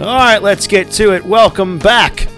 [0.00, 1.24] All right, let's get to it.
[1.24, 2.28] Welcome back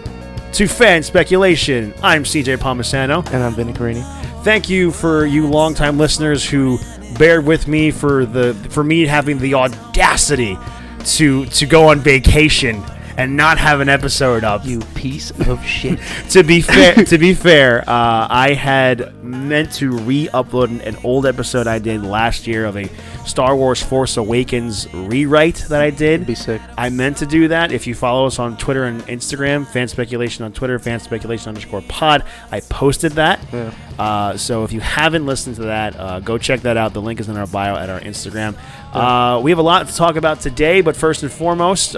[0.55, 1.93] to Fan Speculation.
[2.03, 3.19] I'm CJ Palmisano.
[3.35, 4.01] And I'm Vinny Carini.
[4.45, 6.79] Thank you for you longtime listeners who
[7.19, 10.57] bear with me for the for me having the audacity
[11.05, 12.83] to to go on vacation
[13.21, 14.65] and not have an episode up.
[14.65, 15.99] You piece of shit.
[16.31, 21.27] to be fair, to be fair, uh, I had meant to re-upload an, an old
[21.27, 22.89] episode I did last year of a
[23.27, 26.27] Star Wars Force Awakens rewrite that I did.
[26.27, 26.63] Be sick.
[26.79, 27.73] I meant to do that.
[27.73, 31.83] If you follow us on Twitter and Instagram, fan speculation on Twitter, fan speculation underscore
[31.83, 33.39] pod, I posted that.
[33.53, 33.75] Yeah.
[33.99, 36.95] Uh, so if you haven't listened to that, uh, go check that out.
[36.95, 38.57] The link is in our bio at our Instagram.
[38.95, 41.95] Uh, we have a lot to talk about today, but first and foremost,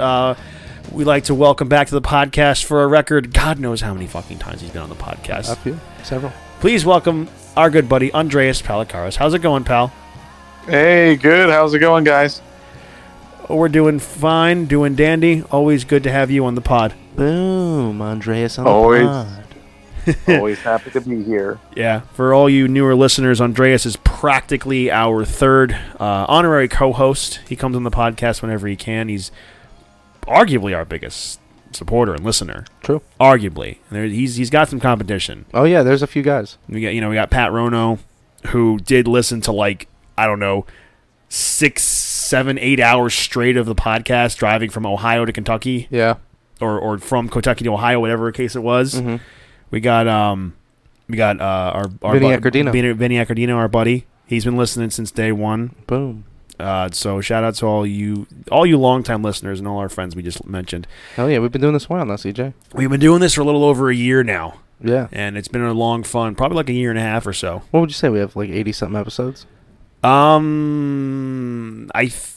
[0.93, 3.33] we'd like to welcome back to the podcast for a record.
[3.33, 5.51] God knows how many fucking times he's been on the podcast.
[5.51, 5.81] A few.
[6.03, 6.33] Several.
[6.61, 9.17] Please welcome our good buddy Andreas Palikaros.
[9.17, 9.93] How's it going, pal?
[10.67, 11.51] Hey, good.
[11.51, 12.43] How's it going, guys?
[13.49, 15.43] Oh, we're doing fine, doing dandy.
[15.51, 16.95] Always good to have you on the pod.
[17.17, 18.01] Boom.
[18.01, 19.03] Andreas on Always.
[19.03, 19.39] the pod.
[20.29, 21.61] Always happy to be here.
[21.77, 27.41] Yeah, for all you newer listeners, Andreas is practically our third uh, honorary co-host.
[27.49, 29.09] He comes on the podcast whenever he can.
[29.09, 29.31] He's
[30.23, 31.41] arguably our biggest
[31.73, 32.65] supporter and listener.
[32.83, 33.03] True.
[33.21, 35.47] Arguably, and there, he's he's got some competition.
[35.55, 36.59] Oh, yeah, there's a few guys.
[36.69, 37.99] We got you know we got Pat Rono,
[38.49, 40.67] who did listen to like I don't know
[41.29, 46.17] six, seven, eight hours straight of the podcast driving from Ohio to Kentucky Yeah.
[46.61, 48.99] or or from Kentucky to Ohio, whatever case it was.
[48.99, 49.17] hmm
[49.71, 50.55] We got um,
[51.09, 52.73] we got uh, our our Vinny bu- Accordino.
[52.73, 54.05] Vinny, Vinny Accordino, our buddy.
[54.27, 55.75] He's been listening since day one.
[55.87, 56.25] Boom.
[56.61, 60.15] Uh, so shout out to all you, all you longtime listeners and all our friends
[60.15, 60.87] we just mentioned.
[61.17, 62.53] Hell yeah, we've been doing this a while now, CJ.
[62.75, 65.09] We've been doing this for a little over a year now, Yeah.
[65.13, 67.63] and it's been a long fun, probably like a year and a half or so.
[67.71, 68.09] What would you say?
[68.11, 69.47] We have like 80 something episodes?
[70.03, 72.35] Um, I, th-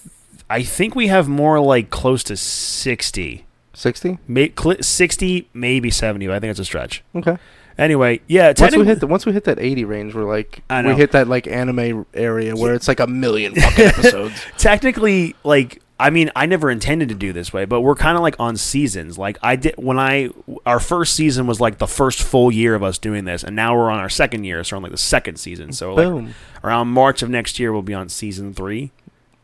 [0.50, 4.20] I think we have more like close to sixty, 60?
[4.28, 6.28] May- cl- sixty, maybe seventy.
[6.28, 7.03] But I think it's a stretch.
[7.16, 7.38] Okay.
[7.78, 10.81] Anyway, yeah, Once we hit the once we hit that 80 range, we're like I
[10.81, 14.46] we hit that like anime area where it's like a million fucking episodes.
[14.58, 18.22] technically like I mean, I never intended to do this way, but we're kind of
[18.22, 19.18] like on seasons.
[19.18, 20.30] Like I did when I
[20.66, 23.75] our first season was like the first full year of us doing this, and now
[23.75, 25.72] we're on our second year, so we're on like the second season.
[25.72, 26.34] So like Boom.
[26.64, 28.91] around March of next year, we'll be on season three.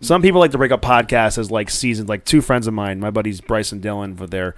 [0.01, 2.09] Some people like to break up podcasts as like seasons.
[2.09, 4.55] Like two friends of mine, my buddies Bryce and Dylan, for their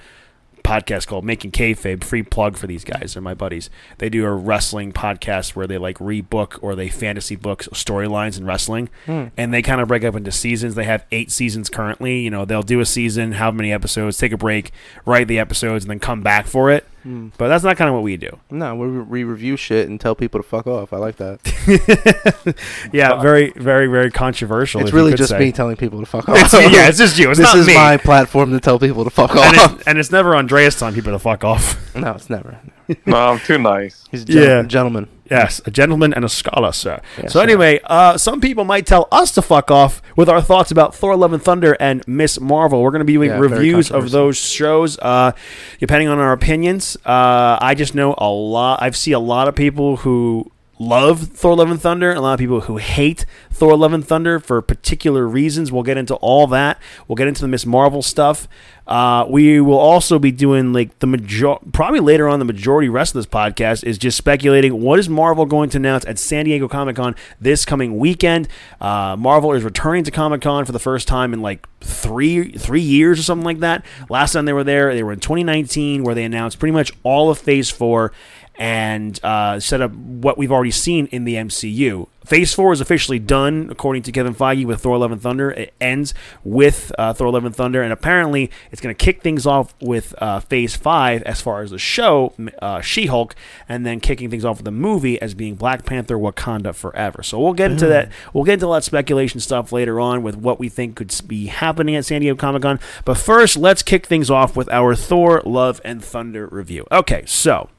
[0.64, 2.04] podcast called Making Kayfabe.
[2.04, 3.14] Free plug for these guys.
[3.14, 3.70] They're my buddies.
[3.98, 8.46] They do a wrestling podcast where they like rebook or they fantasy books storylines in
[8.46, 9.26] wrestling, Hmm.
[9.38, 10.76] and they kind of break up into seasons.
[10.76, 12.20] They have eight seasons currently.
[12.20, 14.72] You know, they'll do a season, how many episodes, take a break,
[15.06, 16.86] write the episodes, and then come back for it.
[17.04, 17.30] Hmm.
[17.38, 18.40] But that's not kind of what we do.
[18.50, 20.94] No, we, we review shit and tell people to fuck off.
[20.94, 21.40] I like that.
[22.94, 24.82] Yeah, very, very, very controversial.
[24.82, 25.40] it's really just say.
[25.40, 26.38] me telling people to fuck off.
[26.38, 27.30] It's, yeah, it's just you.
[27.30, 27.74] It's this not is me.
[27.76, 29.76] my platform to tell people to fuck and, off.
[29.80, 31.96] it's, and it's never Andreas telling people to fuck off.
[31.96, 32.60] no, it's never.
[33.06, 34.04] No, I'm too nice.
[34.12, 34.62] He's a gen- Yeah.
[34.64, 35.08] gentleman.
[35.38, 37.02] Yes, a gentleman and a scholar, sir.
[37.18, 37.44] Yeah, so sure.
[37.44, 41.16] anyway, uh, some people might tell us to fuck off with our thoughts about Thor:
[41.16, 42.82] Love and Thunder and Miss Marvel.
[42.82, 45.32] We're going to be doing Yeah, reviews of those shows, uh,
[45.80, 46.98] depending on our opinions.
[47.06, 48.82] Uh, I just know a lot.
[48.82, 50.52] I've seen a lot of people who
[50.88, 54.06] love Thor: Love and Thunder, and a lot of people who hate Thor: Love and
[54.06, 55.72] Thunder for particular reasons.
[55.72, 56.80] We'll get into all that.
[57.08, 58.48] We'll get into the Miss Marvel stuff.
[58.86, 62.40] Uh, we will also be doing like the major, probably later on.
[62.40, 66.06] The majority rest of this podcast is just speculating what is Marvel going to announce
[66.06, 68.50] at San Diego Comic Con this coming weekend.
[68.82, 72.82] Uh, Marvel is returning to Comic Con for the first time in like three three
[72.82, 73.86] years or something like that.
[74.10, 77.30] Last time they were there, they were in 2019, where they announced pretty much all
[77.30, 78.12] of Phase Four
[78.56, 82.08] and uh, set up what we've already seen in the MCU.
[82.26, 85.52] Phase 4 is officially done, according to Kevin Feige, with Thor Love and Thunder.
[85.52, 89.46] It ends with uh, Thor Love and Thunder, and apparently it's going to kick things
[89.46, 93.36] off with uh, Phase 5 as far as the show, uh, She Hulk,
[93.68, 97.24] and then kicking things off with the movie as being Black Panther Wakanda Forever.
[97.24, 98.12] So we'll get into that.
[98.34, 101.96] We'll get into that speculation stuff later on with what we think could be happening
[101.96, 102.80] at San Diego Comic Con.
[103.06, 106.86] But first, let's kick things off with our Thor Love and Thunder review.
[106.92, 107.70] Okay, so.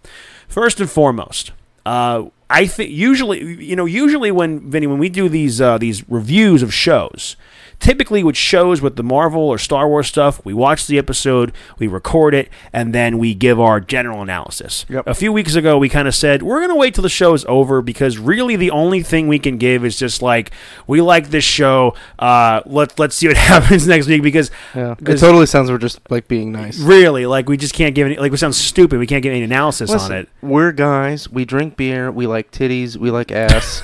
[0.49, 1.53] First and foremost,
[1.85, 6.09] uh, I think usually, you know, usually when Vinny, when we do these uh, these
[6.09, 7.37] reviews of shows,
[7.81, 11.87] typically with shows with the Marvel or Star Wars stuff, we watch the episode, we
[11.87, 14.87] record it, and then we give our general analysis.
[14.89, 15.07] Yep.
[15.07, 17.35] A few weeks ago, we kind of said we're going to wait till the show
[17.35, 20.51] is over because really the only thing we can give is just like
[20.87, 21.95] we like this show.
[22.19, 24.95] Uh, let let's see what happens next week because Yeah.
[25.01, 26.79] It totally sounds we're just like being nice.
[26.79, 28.99] really like we just can't give any like we sound stupid.
[28.99, 30.29] We can't give any analysis Listen, on it.
[30.43, 31.29] We're guys.
[31.29, 32.11] We drink beer.
[32.11, 32.97] We like titties.
[32.97, 33.83] We like ass.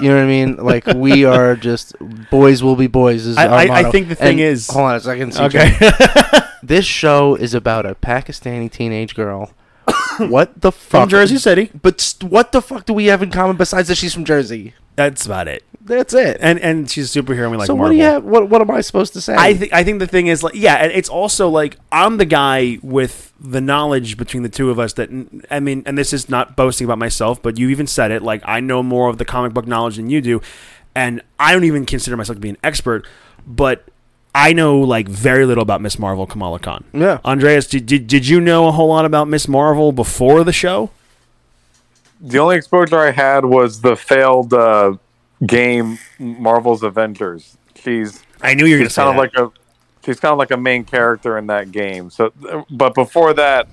[0.00, 0.56] You know what I mean?
[0.56, 1.94] Like we are just
[2.30, 3.26] boys will be boys.
[3.26, 5.36] Is I- our I- I think the thing And- is- hold on a second.
[5.36, 5.76] Okay.
[6.60, 9.52] This show is about a Pakistani teenage girl.
[10.18, 11.02] what the fuck?
[11.02, 11.70] From Jersey City.
[11.80, 14.74] But st- what the fuck do we have in common besides that she's from Jersey?
[14.96, 15.62] That's about it.
[15.88, 16.36] That's it.
[16.40, 17.44] And and she's a superhero.
[17.44, 17.88] and We like so Marvel.
[17.88, 18.22] what do you have?
[18.24, 19.34] What What am I supposed to say?
[19.36, 22.26] I think I think the thing is like yeah, and it's also like I'm the
[22.26, 25.08] guy with the knowledge between the two of us that
[25.50, 28.42] I mean, and this is not boasting about myself, but you even said it like
[28.44, 30.40] I know more of the comic book knowledge than you do,
[30.94, 33.06] and I don't even consider myself to be an expert,
[33.46, 33.84] but
[34.34, 36.84] I know like very little about Miss Marvel, Kamala Khan.
[36.92, 37.18] Yeah.
[37.24, 40.90] Andreas, did, did, did you know a whole lot about Miss Marvel before the show?
[42.20, 44.96] The only exposure I had was the failed uh,
[45.46, 47.56] game Marvel's Avengers.
[47.74, 49.40] She's I knew you were going to she's say kind of that.
[49.42, 49.58] like a
[50.04, 52.10] she's kind of like a main character in that game.
[52.10, 52.32] So,
[52.70, 53.68] but before that,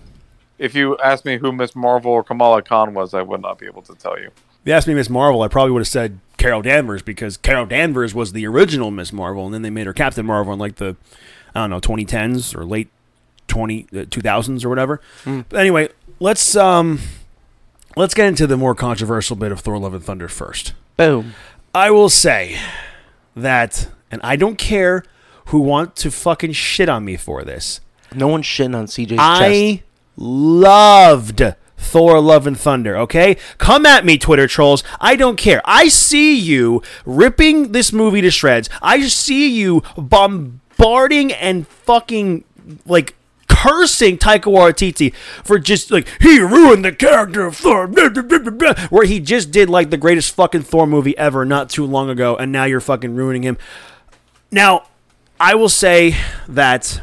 [0.57, 3.65] if you asked me who Miss Marvel or Kamala Khan was, I would not be
[3.65, 4.27] able to tell you.
[4.27, 7.65] If you asked me Miss Marvel, I probably would have said Carol Danvers because Carol
[7.65, 10.75] Danvers was the original Miss Marvel, and then they made her Captain Marvel in like
[10.75, 10.95] the,
[11.53, 12.89] I don't know, 2010s or late
[13.47, 15.01] 20 uh, 2000s or whatever.
[15.23, 15.89] But anyway,
[16.19, 16.99] let's um,
[17.95, 20.73] let's get into the more controversial bit of Thor: Love and Thunder first.
[20.97, 21.33] Boom.
[21.75, 22.57] I will say
[23.35, 25.03] that, and I don't care
[25.47, 27.81] who want to fucking shit on me for this.
[28.13, 29.19] No one's shitting on CJ's chest.
[29.19, 29.83] I
[30.15, 31.43] loved
[31.77, 33.35] Thor Love and Thunder, okay?
[33.57, 34.85] Come at me, Twitter trolls.
[35.01, 35.61] I don't care.
[35.65, 38.69] I see you ripping this movie to shreds.
[38.81, 42.45] I see you bombarding and fucking,
[42.85, 43.15] like,
[43.65, 45.13] cursing Taika Waititi
[45.43, 49.97] for just, like, he ruined the character of Thor, where he just did, like, the
[49.97, 53.57] greatest fucking Thor movie ever not too long ago, and now you're fucking ruining him.
[54.51, 54.87] Now,
[55.39, 56.15] I will say
[56.47, 57.01] that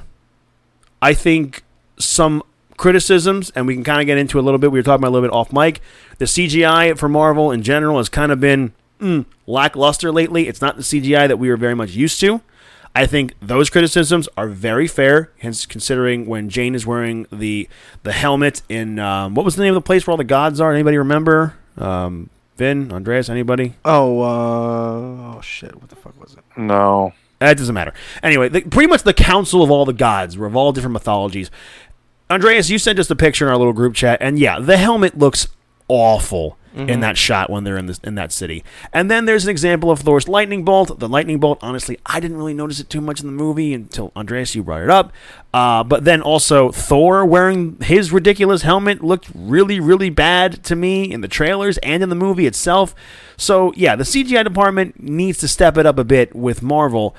[1.01, 1.65] I think
[1.99, 2.43] some
[2.77, 4.71] criticisms, and we can kind of get into a little bit.
[4.71, 5.81] We were talking about a little bit off mic.
[6.19, 10.49] The CGI for Marvel in general has kind of been mm, lackluster lately.
[10.49, 12.41] It's not the CGI that we were very much used to.
[12.95, 17.69] I think those criticisms are very fair, hence considering when Jane is wearing the
[18.03, 20.61] the helmet in um, what was the name of the place where all the gods
[20.61, 20.73] are?
[20.73, 21.55] Anybody remember?
[21.79, 23.75] Um, Vin, Andreas, anybody?
[23.85, 25.75] Oh, uh, oh shit!
[25.81, 26.45] What the fuck was it?
[26.57, 27.95] No, That doesn't matter.
[28.23, 31.51] Anyway, the, pretty much the council of all the gods, of all different mythologies.
[32.31, 35.19] Andreas, you sent us a picture in our little group chat, and yeah, the helmet
[35.19, 35.49] looks
[35.89, 38.65] awful in that shot when they're in this in that city.
[38.93, 40.99] And then there's an example of Thor's lightning bolt.
[40.99, 44.13] The lightning bolt, honestly, I didn't really notice it too much in the movie until
[44.17, 45.13] Andreas you brought it up.
[45.53, 51.13] Uh, but then also Thor wearing his ridiculous helmet looked really, really bad to me
[51.13, 52.95] in the trailers and in the movie itself.
[53.37, 57.15] So yeah, the CGI department needs to step it up a bit with Marvel.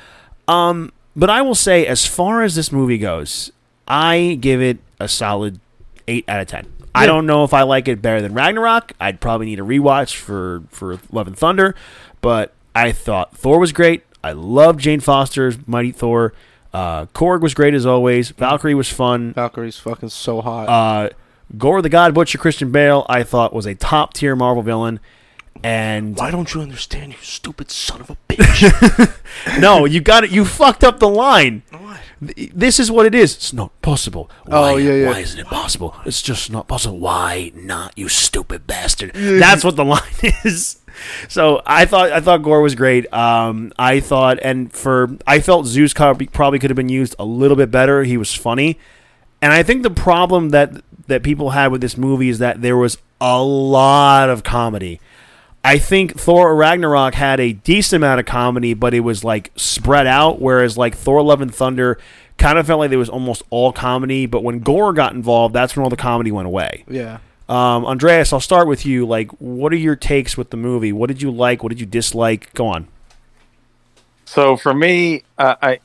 [0.48, 3.52] Um, but I will say, as far as this movie goes,
[3.88, 5.60] I give it a solid
[6.08, 6.73] eight out of ten.
[6.96, 8.94] I don't know if I like it better than Ragnarok.
[9.00, 11.76] I'd probably need a rewatch for for Love and Thunder,
[12.22, 14.04] but I thought Thor was great.
[14.24, 16.34] I loved Jane Foster's Mighty Thor.
[16.74, 18.30] Uh, Korg was great as always.
[18.32, 19.34] Valkyrie was fun.
[19.34, 20.70] Valkyrie's fucking so hot.
[20.70, 21.10] Uh,
[21.58, 25.00] Gorr the God Butcher Christian Bale I thought was a top tier Marvel villain.
[25.64, 29.60] And Why don't you understand, you stupid son of a bitch?
[29.60, 30.32] no, you got it.
[30.32, 31.62] You fucked up the line.
[31.70, 31.82] Th-
[32.54, 33.36] This is what it is.
[33.36, 34.30] It's not possible.
[34.46, 35.08] Why, Oh, yeah, yeah.
[35.10, 35.96] Why isn't it possible?
[36.06, 36.98] It's just not possible.
[37.00, 39.12] Why not, you stupid bastard?
[39.16, 40.02] That's what the line
[40.44, 40.80] is.
[41.28, 43.12] So I thought I thought Gorr was great.
[43.12, 47.58] Um, I thought, and for I felt Zeus probably could have been used a little
[47.58, 48.04] bit better.
[48.04, 48.78] He was funny,
[49.42, 52.78] and I think the problem that that people had with this movie is that there
[52.78, 55.00] was a lot of comedy.
[55.64, 60.08] I think Thor Ragnarok had a decent amount of comedy, but it was like spread
[60.08, 60.42] out.
[60.42, 61.98] Whereas like Thor Love and Thunder
[62.38, 64.26] kind of felt like there was almost all comedy.
[64.26, 66.84] But when Gorr got involved, that's when all the comedy went away.
[66.90, 67.20] yeah.
[67.50, 69.06] Um, Andreas, I'll start with you.
[69.06, 70.94] Like, what are your takes with the movie?
[70.94, 71.62] What did you like?
[71.62, 72.54] What did you dislike?
[72.54, 72.88] Go on.
[74.26, 75.80] So for me, uh, I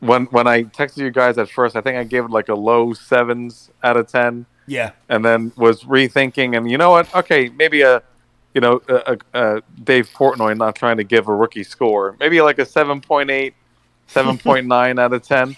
[0.00, 2.54] when when I texted you guys at first, I think I gave it like a
[2.54, 4.90] low sevens out of ten, Yeah.
[5.08, 7.14] and then was rethinking, and you know what?
[7.14, 8.02] Okay, maybe a
[8.56, 12.40] you know a, a, a Dave Portnoy not trying to give a rookie score, maybe
[12.40, 13.52] like a 7.8,
[14.08, 15.54] 7.9 out of ten.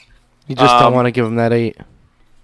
[0.48, 1.76] You just Um, don't want to give him that eight.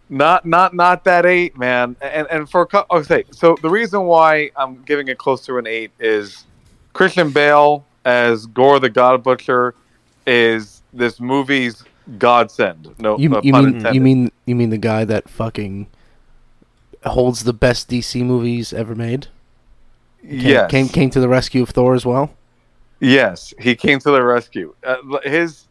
[0.09, 1.97] Not not not that eight, man.
[2.01, 5.91] And and for okay, so the reason why I'm giving it close to an eight
[5.99, 6.45] is
[6.93, 9.75] Christian Bale as Gorr the God Butcher
[10.27, 11.83] is this movie's
[12.19, 12.95] godsend.
[12.99, 13.95] No, You, uh, you mean intended.
[13.95, 15.89] you mean you mean the guy that fucking
[17.07, 19.27] holds the best DC movies ever made?
[20.29, 22.31] Came, yes, Came came to the rescue of Thor as well.
[23.01, 24.75] yes, he came to the rescue.
[24.85, 25.69] Uh, his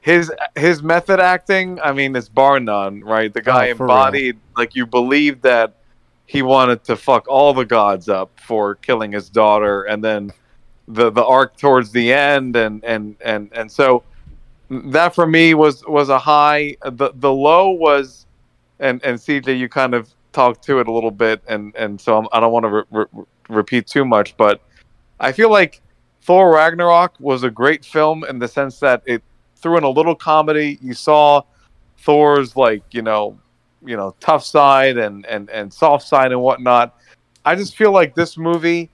[0.00, 3.32] his his method acting, I mean, it's bar none, right?
[3.32, 3.96] The guy Oh, for real.
[3.96, 5.74] embodied like you believe that
[6.26, 10.30] he wanted to fuck all the gods up for killing his daughter, and then
[10.86, 14.04] the the arc towards the end, and and and and so
[14.70, 16.76] that for me was was a high.
[16.84, 18.26] The the low was,
[18.78, 22.16] and and CJ, you kind of talked to it a little bit, and and so
[22.18, 24.60] I'm, I do not want to re- re- repeat too much, but
[25.20, 25.80] I feel like
[26.22, 29.22] Thor Ragnarok was a great film in the sense that it
[29.56, 30.78] threw in a little comedy.
[30.80, 31.42] You saw
[31.98, 33.38] Thor's like you know
[33.84, 36.94] you know tough side and and and soft side and whatnot.
[37.44, 38.90] I just feel like this movie,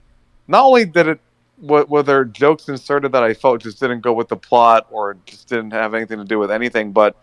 [0.47, 1.19] not only did it
[1.59, 5.47] were there jokes inserted that I felt just didn't go with the plot or just
[5.47, 7.15] didn't have anything to do with anything, but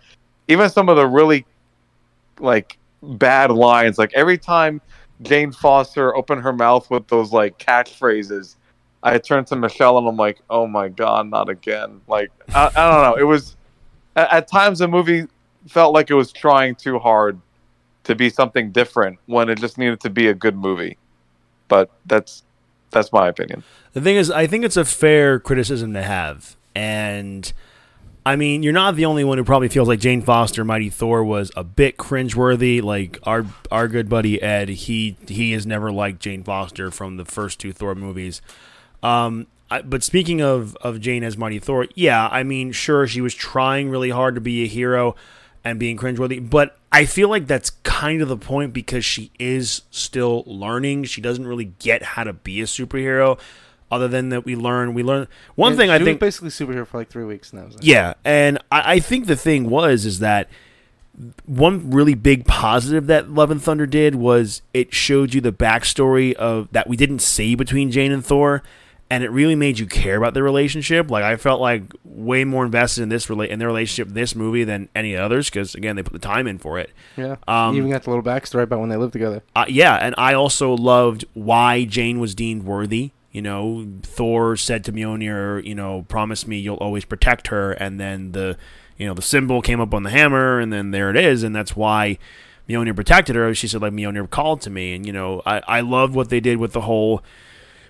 [0.49, 1.45] even some of the really
[2.41, 4.81] like bad lines, like every time
[5.23, 8.57] Jane Foster open her mouth with those like catchphrases,
[9.02, 12.00] I turned to Michelle and I'm like, oh my god, not again.
[12.07, 13.14] Like I, I don't know.
[13.14, 13.57] It was
[14.17, 15.26] at, at times the movie
[15.67, 17.41] felt like it was trying too hard
[18.05, 20.99] to be something different when it just needed to be a good movie.
[21.69, 22.45] But that's
[22.91, 23.64] that's my opinion.
[23.93, 27.52] The thing is, I think it's a fair criticism to have, and
[28.25, 31.25] I mean, you're not the only one who probably feels like Jane Foster, Mighty Thor,
[31.25, 32.81] was a bit cringeworthy.
[32.81, 37.25] Like our our good buddy Ed, he he has never liked Jane Foster from the
[37.25, 38.41] first two Thor movies.
[39.02, 43.21] Um, I, but speaking of of Jane as Mighty Thor, yeah, I mean, sure, she
[43.21, 45.17] was trying really hard to be a hero
[45.64, 46.49] and being cringeworthy.
[46.49, 51.05] But I feel like that's kind of the point because she is still learning.
[51.05, 53.41] She doesn't really get how to be a superhero.
[53.93, 54.95] Other than that, we learn.
[54.95, 55.91] We learn one Yeah, thing.
[55.91, 57.69] I think basically superhero for like three weeks now.
[57.81, 60.49] yeah, and I, I think the thing was is that
[61.45, 66.33] one really big positive that Love and Thunder did was it showed you the backstory
[66.33, 68.63] of that we didn't see between Jane and Thor,
[69.11, 71.11] and it really made you care about their relationship.
[71.11, 74.35] Like I felt like way more invested in this rela- in their relationship in this
[74.35, 76.91] movie than any others because again they put the time in for it.
[77.19, 77.37] Yeah.
[77.47, 79.43] Um, you even got the little backstory about when they lived together.
[79.55, 83.11] Uh, yeah, and I also loved why Jane was deemed worthy.
[83.33, 87.99] You know, Thor said to Mjolnir, you know, promise me you'll always protect her, and
[87.99, 88.57] then the,
[88.99, 91.57] you know, the symbol came up on the hammer, and then there it is, and
[91.57, 92.19] that's why
[92.69, 93.55] Mjolnir protected her.
[93.55, 96.41] She said like Mjolnir called to me, and you know, I I loved what they
[96.41, 97.23] did with the whole.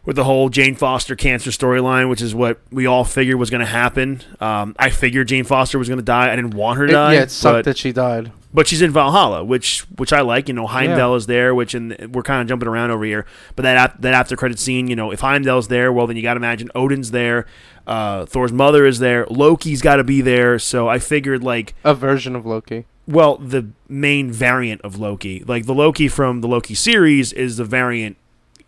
[0.04, 3.60] With the whole Jane Foster cancer storyline, which is what we all figured was going
[3.60, 4.20] to happen.
[4.40, 6.32] Um, I figured Jane Foster was going to die.
[6.32, 7.14] I didn't want her to It- die.
[7.14, 8.32] yeah, it sucked that she died.
[8.54, 10.48] But she's in Valhalla, which which I like.
[10.48, 13.24] You know, Heimdall is there, which and we're kind of jumping around over here.
[13.56, 16.22] But that ap- that after credit scene, you know, if Heimdall's there, well then you
[16.22, 17.46] got to imagine Odin's there,
[17.86, 20.58] uh, Thor's mother is there, Loki's got to be there.
[20.58, 22.84] So I figured like, A version of Loki.
[23.06, 27.64] well, the main variant of Loki, like the Loki from the Loki series, is the
[27.64, 28.16] variant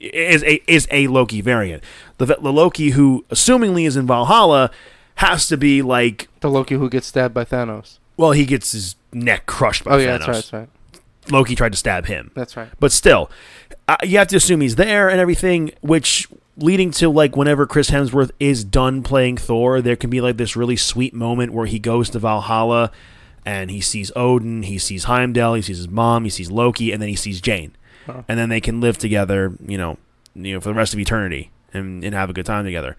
[0.00, 1.82] is a is a Loki variant.
[2.18, 4.70] The the Loki who assumingly is in Valhalla
[5.16, 7.98] has to be like, The Loki who gets stabbed by Thanos.
[8.16, 10.02] Well, he gets his neck crushed by Oh Thanos.
[10.04, 10.34] yeah, that's right.
[10.34, 10.68] That's right.
[11.30, 12.30] Loki tried to stab him.
[12.34, 12.68] That's right.
[12.78, 13.30] But still,
[13.88, 17.90] uh, you have to assume he's there and everything, which leading to like whenever Chris
[17.90, 21.78] Hemsworth is done playing Thor, there can be like this really sweet moment where he
[21.78, 22.92] goes to Valhalla
[23.46, 27.00] and he sees Odin, he sees Heimdall, he sees his mom, he sees Loki, and
[27.02, 27.74] then he sees Jane,
[28.06, 29.98] and then they can live together, you know,
[30.34, 32.96] you know, for the rest of eternity and, and have a good time together.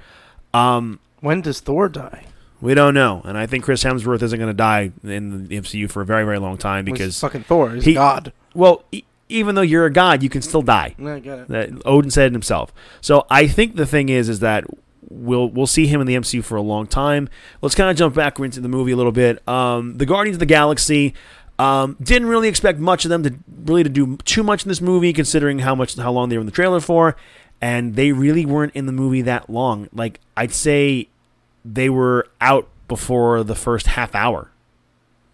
[0.54, 2.26] Um, When does Thor die?
[2.66, 5.90] We don't know, and I think Chris Hemsworth isn't going to die in the MCU
[5.90, 7.72] for a very, very long time He's because, fucking Thor.
[7.72, 8.34] He's he- God.
[8.54, 10.96] well, e- even though you're a god, you can still die.
[11.00, 11.48] Yeah, I get it.
[11.48, 12.74] That Odin said it himself.
[13.02, 14.66] So I think the thing is, is that
[15.10, 17.30] we'll we'll see him in the MCU for a long time.
[17.62, 19.48] Let's kind of jump back into the movie a little bit.
[19.48, 21.14] Um, the Guardians of the Galaxy.
[21.58, 23.34] Um, didn't really expect much of them to
[23.66, 26.42] really to do too much in this movie, considering how much how long they were
[26.42, 27.16] in the trailer for,
[27.62, 29.88] and they really weren't in the movie that long.
[29.94, 31.08] Like I'd say,
[31.66, 34.52] they were out before the first half hour.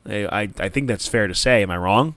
[0.07, 1.61] I I, I think that's fair to say.
[1.61, 2.15] Am I wrong?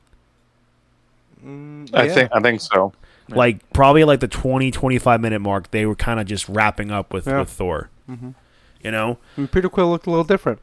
[1.44, 2.92] Mm, I think I think so.
[3.28, 3.37] Yeah.
[3.37, 7.12] like probably like the 20 25 minute mark they were kind of just wrapping up
[7.12, 7.38] with, Yeah.
[7.40, 8.35] with thor Mhm.
[8.83, 10.61] you know I mean, Peter Quill looked a little different.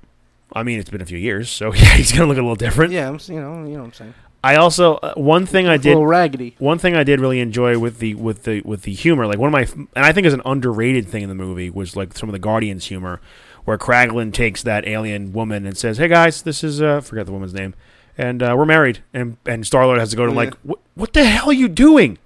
[0.53, 2.93] i mean it's been a few years so yeah he's gonna look a little different
[2.93, 4.13] Yeah, I'm, s- you know, you know what I'm saying.
[4.43, 6.55] I also uh, one thing I did little raggedy.
[6.59, 9.47] one thing i did really enjoy with the with the with the humor like one
[9.47, 12.29] of my and i think is an underrated thing in the movie was like some
[12.29, 13.21] of the guardians humor
[13.65, 17.31] where kraglin takes that alien woman and says hey guys this is uh forget the
[17.31, 17.73] woman's name
[18.17, 20.37] and uh, we're married and and star-lord has to go to Yeah.
[20.37, 22.17] like what, what the hell are you doing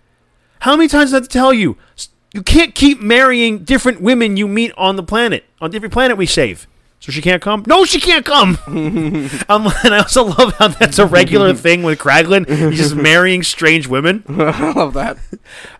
[0.59, 1.77] How many times did I have to tell you?
[2.33, 5.43] You can't keep marrying different women you meet on the planet.
[5.61, 6.65] On every planet we save.
[7.05, 7.63] So she can't come?
[7.67, 8.57] No, she can't come.
[8.67, 12.49] um, and I also love how that's a regular thing with Kraglin.
[12.71, 14.23] He's just marrying strange women.
[14.27, 15.17] I love that.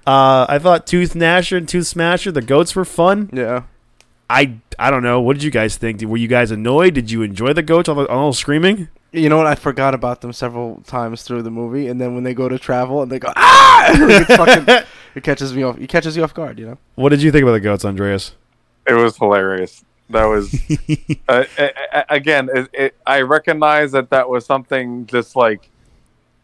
[0.06, 3.32] Uh, I thought Tooth Gnasher and Tooth Smasher, the goats were fun.
[3.34, 3.64] Yeah.
[4.30, 5.20] I I don't know.
[5.20, 6.00] What did you guys think?
[6.04, 6.94] Were you guys annoyed?
[6.94, 8.90] Did you enjoy the goats all, the, all screaming?
[9.12, 9.48] You know what?
[9.48, 12.60] I forgot about them several times through the movie, and then when they go to
[12.60, 15.80] travel and they go ah, it's fucking, it catches me off.
[15.80, 16.60] It catches you off guard.
[16.60, 16.78] You know.
[16.94, 18.34] What did you think about the goats, Andreas?
[18.86, 19.84] it was hilarious.
[20.10, 20.54] That was
[21.28, 21.46] uh,
[22.10, 22.50] again.
[22.54, 25.70] It, it, I recognize that that was something just like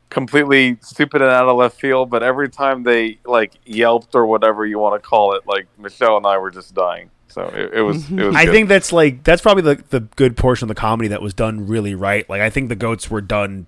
[0.10, 2.10] completely stupid and out of left field.
[2.10, 6.18] But every time they like yelped or whatever you want to call it, like Michelle
[6.18, 7.12] and I were just dying.
[7.28, 8.12] So it, it was.
[8.12, 8.36] It was.
[8.36, 8.52] I good.
[8.52, 11.68] think that's like that's probably the the good portion of the comedy that was done
[11.68, 12.30] really right.
[12.30, 13.68] Like I think the goats were done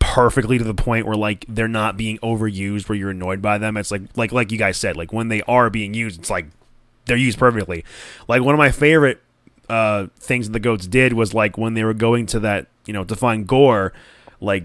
[0.00, 3.76] perfectly to the point where like they're not being overused where you're annoyed by them.
[3.76, 6.46] It's like like like you guys said, like when they are being used, it's like
[7.06, 7.84] they're used perfectly.
[8.26, 9.20] Like one of my favorite
[9.68, 13.04] uh things the goats did was like when they were going to that, you know,
[13.04, 13.92] to find Gorr,
[14.40, 14.64] like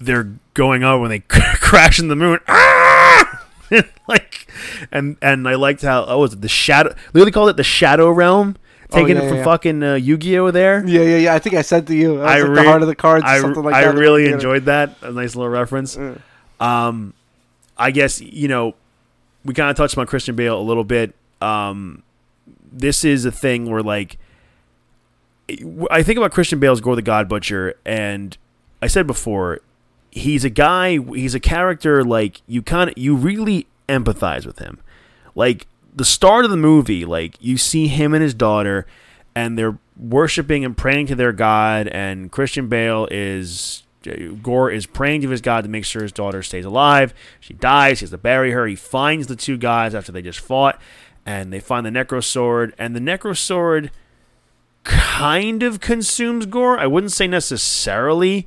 [0.00, 2.38] they're going up when they crash in the moon.
[2.48, 3.40] Ah!
[4.08, 4.46] like
[4.92, 7.64] and and I liked how oh was it the shadow they really called it the
[7.64, 8.56] shadow realm
[8.90, 9.44] taking Oh, yeah, it from yeah.
[9.44, 10.86] fucking uh, Yu-Gi-Oh there.
[10.86, 11.34] Yeah, yeah, yeah.
[11.34, 12.20] I think I said to you.
[12.22, 13.24] I I like re- the heart of the cards.
[13.26, 13.94] I, something like I that.
[13.96, 14.94] really enjoyed that.
[15.02, 15.96] A nice little reference.
[15.96, 16.16] Yeah.
[16.60, 17.14] Um,
[17.76, 18.74] I guess you know
[19.44, 21.14] we kind of touched on Christian Bale a little bit.
[21.40, 22.02] Um,
[22.70, 24.18] this is a thing where like
[25.90, 28.36] I think about Christian Bale's Gorr the God Butcher, and
[28.80, 29.60] I said before
[30.10, 30.98] he's a guy.
[30.98, 34.80] He's a character like you kind of you really empathize with him.
[35.34, 38.86] Like the start of the movie, like you see him and his daughter,
[39.34, 43.82] and they're worshiping and praying to their God, and Christian Bale is
[44.42, 47.12] Gorr is praying to his God to make sure his daughter stays alive.
[47.40, 48.00] She dies.
[48.00, 48.66] He has to bury her.
[48.66, 50.80] He finds the two guys after they just fought,
[51.26, 53.90] and they find the Necro Sword, and the Necro Sword
[54.84, 56.78] kind of consumes Gorr.
[56.78, 58.46] I wouldn't say necessarily.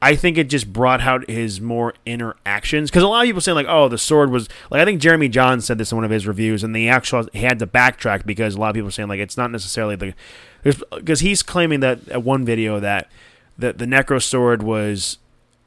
[0.00, 3.40] I think it just brought out his more inner actions because a lot of people
[3.40, 6.04] saying like, "Oh, the sword was like." I think Jeremy Jahns said this in one
[6.04, 8.92] of his reviews, and the actual he had to backtrack because a lot of people
[8.92, 10.14] saying like it's not necessarily the
[10.62, 13.10] because he's claiming that at one video that
[13.58, 15.18] that the Necro sword was,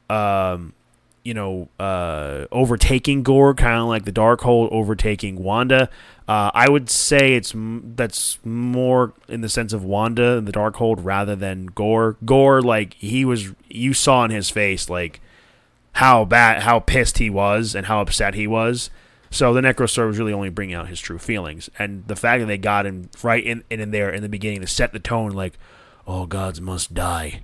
[0.08, 0.72] um,
[1.24, 5.88] you know, uh, overtaking Gorr, kind of like the Darkhold overtaking Wanda.
[6.28, 11.00] Uh, I would say it's that's more in the sense of Wanda and the Darkhold
[11.00, 12.16] rather than Gorr.
[12.24, 15.20] Gorr, like he was, you saw in his face like
[15.92, 18.90] how bad, how pissed he was, and how upset he was.
[19.30, 22.40] So the Necro Sword was really only bringing out his true feelings, and the fact
[22.40, 24.98] that they got him right in in, in there in the beginning to set the
[24.98, 25.58] tone, like,
[26.06, 27.42] "All gods must die,"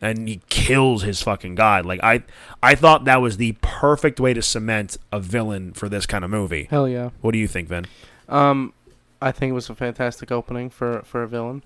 [0.00, 1.84] and he kills his fucking god.
[1.84, 2.22] Like I,
[2.62, 6.30] I thought that was the perfect way to cement a villain for this kind of
[6.30, 6.68] movie.
[6.70, 7.10] Hell yeah.
[7.20, 7.86] What do you think, Vin?
[8.28, 8.72] Um,
[9.20, 11.62] I think it was a fantastic opening for for a villain.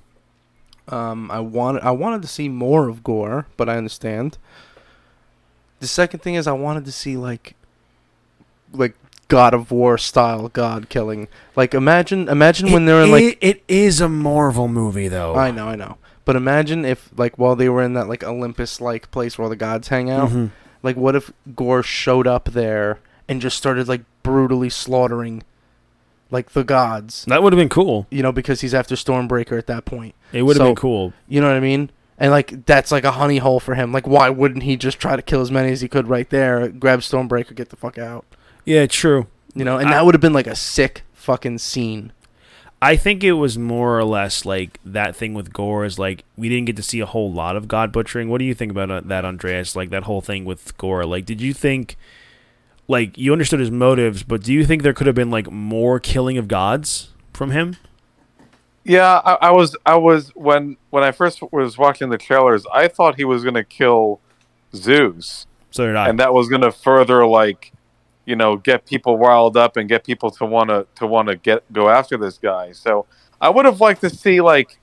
[0.88, 4.38] Um, I wanted I wanted to see more of Gorr, but I understand.
[5.80, 7.54] The second thing is I wanted to see like
[8.72, 8.94] like
[9.28, 11.28] God of War style God killing.
[11.56, 15.34] Like imagine imagine when they're in like it is a Marvel movie though.
[15.34, 18.80] I know I know, but imagine if like while they were in that like Olympus
[18.80, 20.30] like place where all the gods hang out.
[20.30, 20.50] Mhm.
[20.82, 25.42] Like, what if Gorr showed up there and just started like brutally slaughtering,
[26.30, 27.24] like the gods?
[27.26, 28.06] That would have been cool.
[28.10, 30.14] You know, because he's after Stormbreaker at that point.
[30.32, 31.12] It would have So- been cool.
[31.28, 31.90] You know what I mean?
[32.18, 33.92] And like that's like a honey hole for him.
[33.92, 36.68] Like, why wouldn't he just try to kill as many as he could right there?
[36.68, 38.24] Grab Stormbreaker, get the fuck out.
[38.64, 39.26] Yeah, true.
[39.54, 42.12] You know, and I- that would have been like a sick fucking scene.
[42.84, 46.50] I think it was more or less like that thing with Gorr is like we
[46.50, 48.28] didn't get to see a whole lot of God butchering.
[48.28, 49.74] What do you think about uh, that, Andreas?
[49.74, 51.06] Like that whole thing with Gorr.
[51.06, 51.96] Like, did you think,
[52.86, 55.98] like, you understood his motives, but do you think there could have been like more
[55.98, 57.76] killing of gods from him?
[58.84, 59.74] Yeah, I, I was.
[59.86, 62.66] I was when when I first was watching the trailers.
[62.70, 64.20] I thought he was gonna kill
[64.76, 66.10] Zeus, So did I.
[66.10, 67.72] and that was gonna further like,
[68.26, 71.88] you know, get people riled up and get people to wanna to wanna get go
[71.88, 72.72] after this guy.
[72.72, 73.06] So
[73.40, 74.78] I would have liked to see like,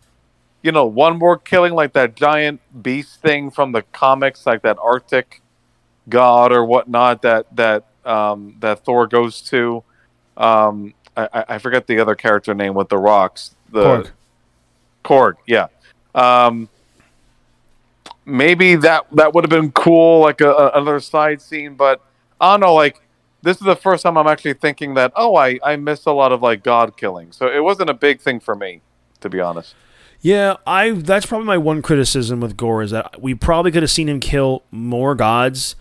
[0.62, 4.78] you know, one more killing like that giant beast thing from the comics, like that
[4.82, 5.42] Arctic
[6.10, 9.84] god or whatnot that that um, that Thor goes to.
[10.38, 13.56] Um, I, I- I forget the other character name with the rocks.
[13.72, 14.12] The Korg.
[15.04, 15.68] Korg, yeah.
[16.16, 16.68] Um,
[18.26, 21.76] maybe that that would have been cool, like a, a, another side scene.
[21.76, 22.02] But
[22.40, 22.74] I don't know.
[22.74, 23.02] Like
[23.42, 25.12] this is the first time I'm actually thinking that.
[25.16, 28.22] Oh, I I missed a lot of like god killing, so it wasn't a big
[28.22, 28.82] thing for me,
[29.22, 29.76] to be honest.
[30.22, 30.92] Yeah, I.
[30.92, 34.20] That's probably my one criticism with Gorr is that we probably could have seen him
[34.20, 35.76] kill more gods.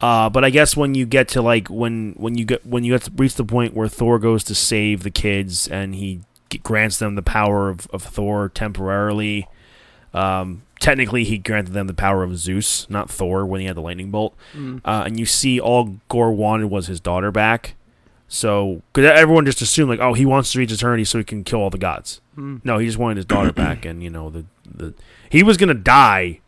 [0.00, 2.92] Uh, but I guess when you get to like when when you get when you
[2.92, 6.22] get to reach the point where Thor goes to save the kids and he
[6.62, 9.48] grants them the power of, of Thor temporarily.
[10.14, 13.82] Um, technically, he granted them the power of Zeus, not Thor, when he had the
[13.82, 14.34] lightning bolt.
[14.54, 14.80] Mm.
[14.84, 17.74] Uh, and you see all Gorr wanted was his daughter back.
[18.26, 21.44] So, because everyone just assumed like, oh, he wants to reach eternity so he can
[21.44, 22.20] kill all the gods.
[22.36, 22.64] Mm.
[22.64, 24.94] No, he just wanted his daughter back, and you know the the
[25.28, 26.40] he was gonna die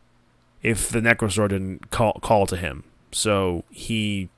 [0.63, 2.85] if the Necrosword didn't call call to him.
[3.13, 4.29] So he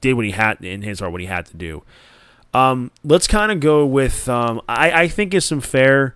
[0.00, 1.82] did what he had in his heart, what he had to do.
[2.54, 6.14] Um, let's kind of go with um, I, I think is some fair.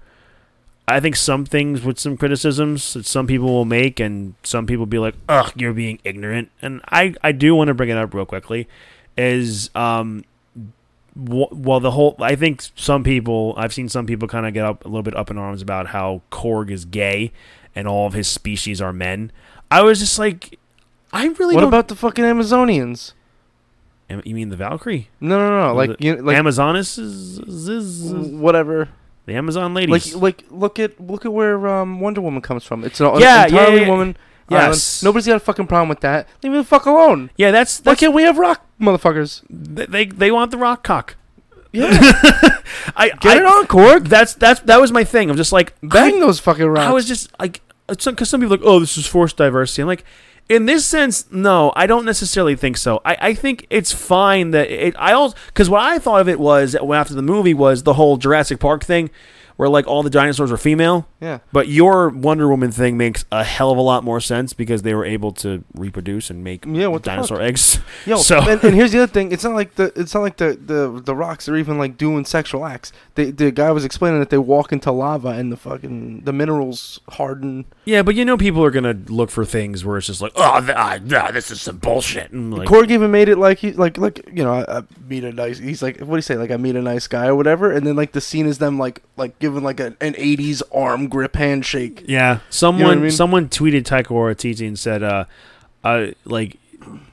[0.93, 4.87] I think some things with some criticisms that some people will make, and some people
[4.87, 8.15] be like, "Ugh, you're being ignorant." And I, I do want to bring it up
[8.15, 8.69] real quickly,
[9.17, 10.25] is um,
[11.15, 14.85] well, the whole I think some people I've seen some people kind of get up
[14.85, 17.33] a little bit up in arms about how Korg is gay
[17.75, 19.31] and all of his species are men.
[19.71, 20.59] I was just like,
[21.13, 23.13] I really What about the fucking Amazonians?
[24.11, 25.09] Am- you mean the Valkyrie?
[25.21, 25.75] No, no, no.
[25.75, 28.89] Like the you like Amazonas is, is, is- is- whatever.
[29.27, 30.15] The Amazon ladies.
[30.15, 32.85] like like look at look at where um, Wonder Woman comes from.
[32.85, 33.89] It's an Yeah, entirely yeah, yeah.
[33.89, 34.17] woman.
[34.51, 35.03] Yes.
[35.03, 35.05] Island.
[35.15, 36.29] Nobody's got a fucking problem with that.
[36.43, 37.31] Leave me the fuck alone.
[37.37, 39.43] yeah, that's Why can't we have rock, motherfuckers?
[39.49, 41.17] they they, they want the rock cock.
[41.73, 41.89] Yeah,
[42.97, 44.09] I get I, it on, Korg.
[44.09, 45.31] That's that's that was my thing.
[45.31, 46.87] I'm just like Bang I, those fucking rocks.
[46.87, 49.81] I was just like, because some people are like, oh, this is forced diversity.
[49.83, 50.05] I'm like,
[50.49, 53.01] in this sense, no, I don't necessarily think so.
[53.05, 54.95] I, I think it's fine that it.
[54.99, 58.17] I also because what I thought of it was after the movie was the whole
[58.17, 59.11] Jurassic Park thing,
[59.57, 61.07] where like all the dinosaurs were female.
[61.21, 61.39] yeah.
[61.53, 64.95] But your Wonder Woman thing makes a hell of a lot more sense because they
[64.95, 67.79] were able to reproduce and make Yeah, what dinosaur eggs.
[68.07, 69.33] Yo, So- and, and here's the other thing.
[69.33, 72.25] It's not like the it's not like the, the, the rocks are even like doing
[72.25, 72.93] sexual acts.
[73.15, 77.01] They, the guy was explaining that they walk into lava and the fucking the minerals
[77.11, 77.65] harden.
[77.85, 80.61] Yeah, but you know people are gonna look for things where it's just like, oh,
[80.61, 82.31] th- ah, nah, this is some bullshit.
[82.31, 85.25] And like, Korg even made it like he like like you know I, I meet
[85.25, 85.59] a nice.
[85.59, 87.71] He's like what do you say like I meet a nice guy or whatever.
[87.73, 91.09] And then like the scene is them like like giving like a, an '80s arm
[91.09, 92.05] grip handshake.
[92.07, 93.11] Yeah, someone I mean?
[93.11, 95.27] someone tweeted Taika Waititi and said, uh,
[95.85, 96.57] uh, like,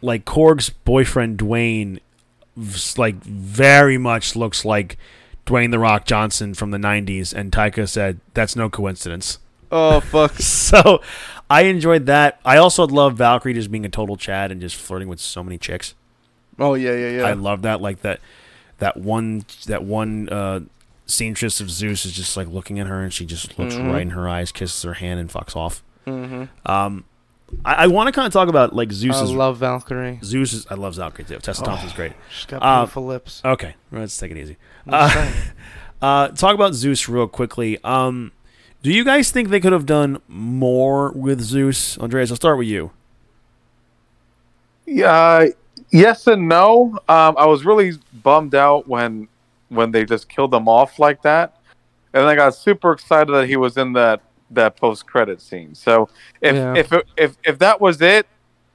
[0.02, 2.00] like Korg's boyfriend Dwayne,
[2.98, 4.98] like very much looks like
[5.46, 9.40] Dwayne the Rock Johnson from the '90s, and Taika said that's no coincidence.
[9.72, 10.36] Oh fuck.
[10.40, 11.02] So,
[11.50, 12.40] I enjoyed that.
[12.46, 15.58] I also love Valkyrie just being a total Chad and just flirting with so many
[15.58, 15.96] chicks.
[16.60, 17.24] Oh yeah yeah yeah.
[17.24, 17.82] I love that.
[17.82, 18.20] Like that,
[18.78, 20.60] that one that one uh,
[21.10, 23.92] seamstress of Zeus is just like looking at her, and she just looks Mhm.
[23.92, 25.84] right in her eyes, kisses her hand, and fucks off.
[26.08, 26.46] mm-hmm.
[26.72, 27.06] Um,
[27.66, 29.32] I, I want to kind of talk about like Zeus's.
[29.32, 30.20] I love Valkyrie.
[30.24, 30.68] Zeus is.
[30.70, 31.38] I love Valkyrie too.
[31.40, 31.66] Tessa Oh.
[31.66, 32.14] Thompson's great.
[32.36, 33.42] She's got Uh, beautiful lips.
[33.44, 34.58] Okay, let's take it easy.
[34.88, 35.32] Uh,
[36.02, 37.78] uh, talk about Zeus real quickly.
[37.84, 38.32] Um,
[38.84, 41.98] do you guys think they could have done more with Zeus?
[41.98, 42.92] Andreas, I'll start with you.
[44.86, 45.46] Yeah,
[45.92, 47.00] yes and no.
[47.08, 47.94] Um, I was really
[48.24, 49.28] bummed out when
[49.70, 51.56] when they just killed him off like that,
[52.14, 55.76] and I got super excited that he was in that that post credit scene.
[55.76, 56.10] So
[56.42, 56.74] if Yeah.
[56.76, 58.28] if it, if if that was it,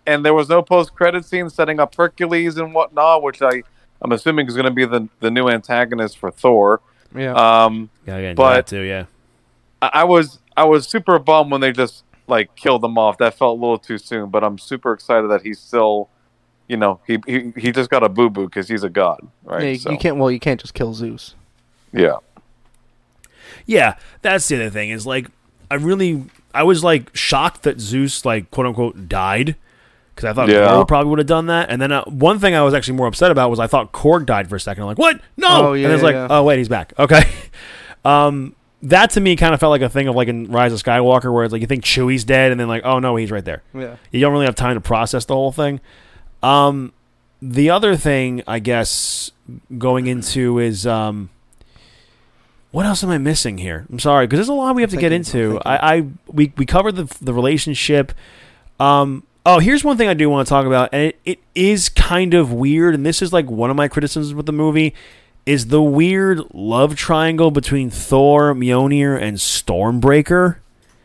[0.06, 3.62] and there was no post credit scene setting up Hercules and whatnot, which I
[4.02, 6.80] I'm assuming is going to be the the new antagonist for Thor.
[7.14, 7.32] yeah.
[7.34, 8.82] Um, Yeah, yeah, But- that too.
[8.82, 9.06] Yeah.
[9.82, 13.18] I, I was I was super bummed when they just like killed him off.
[13.18, 16.08] That felt a little too soon, but I'm super excited that he's still,
[16.68, 19.62] you know, he he, he just got a boo boo because he's a god, right?
[19.62, 20.16] yeah, you, So, you can't.
[20.16, 21.34] Well, you can't just kill Zeus.
[21.92, 22.16] Yeah.
[23.66, 24.90] Yeah, that's the other thing.
[24.90, 25.28] Is like
[25.70, 29.56] I really I was like shocked that Zeus like quote unquote died
[30.14, 30.68] because I thought Yeah.
[30.68, 31.70] Korg probably would have done that.
[31.70, 34.26] And then uh, one thing I was actually more upset about was I thought Korg
[34.26, 34.82] died for a second.
[34.82, 35.20] I'm like, what?
[35.36, 35.68] No.
[35.68, 36.26] Oh, yeah, and it's yeah, like, yeah.
[36.30, 36.92] oh wait, he's back.
[36.98, 37.22] Okay.
[38.04, 40.82] um, that to me kind of felt like a thing of like in Rise of
[40.82, 43.44] Skywalker where it's like you think Chewie's dead and then like, oh no, he's right
[43.44, 43.62] there.
[43.74, 43.96] Yeah.
[44.10, 45.80] You don't really have time to process the whole thing.
[46.44, 46.92] Um,
[47.42, 49.30] the other thing, I guess,
[49.76, 51.30] going into is um,
[52.70, 53.86] what else am I missing here?
[53.90, 55.60] I'm sorry because there's a lot we have to get into.
[55.64, 58.12] I, I we we covered the the relationship.
[58.80, 61.88] Um, oh, here's one thing I do want to talk about, and it, it is
[61.88, 64.94] kind of weird, and this is like one of my criticisms with the movie.
[65.46, 70.56] Is the weird love triangle between Thor, Mjolnir, and Stormbreaker?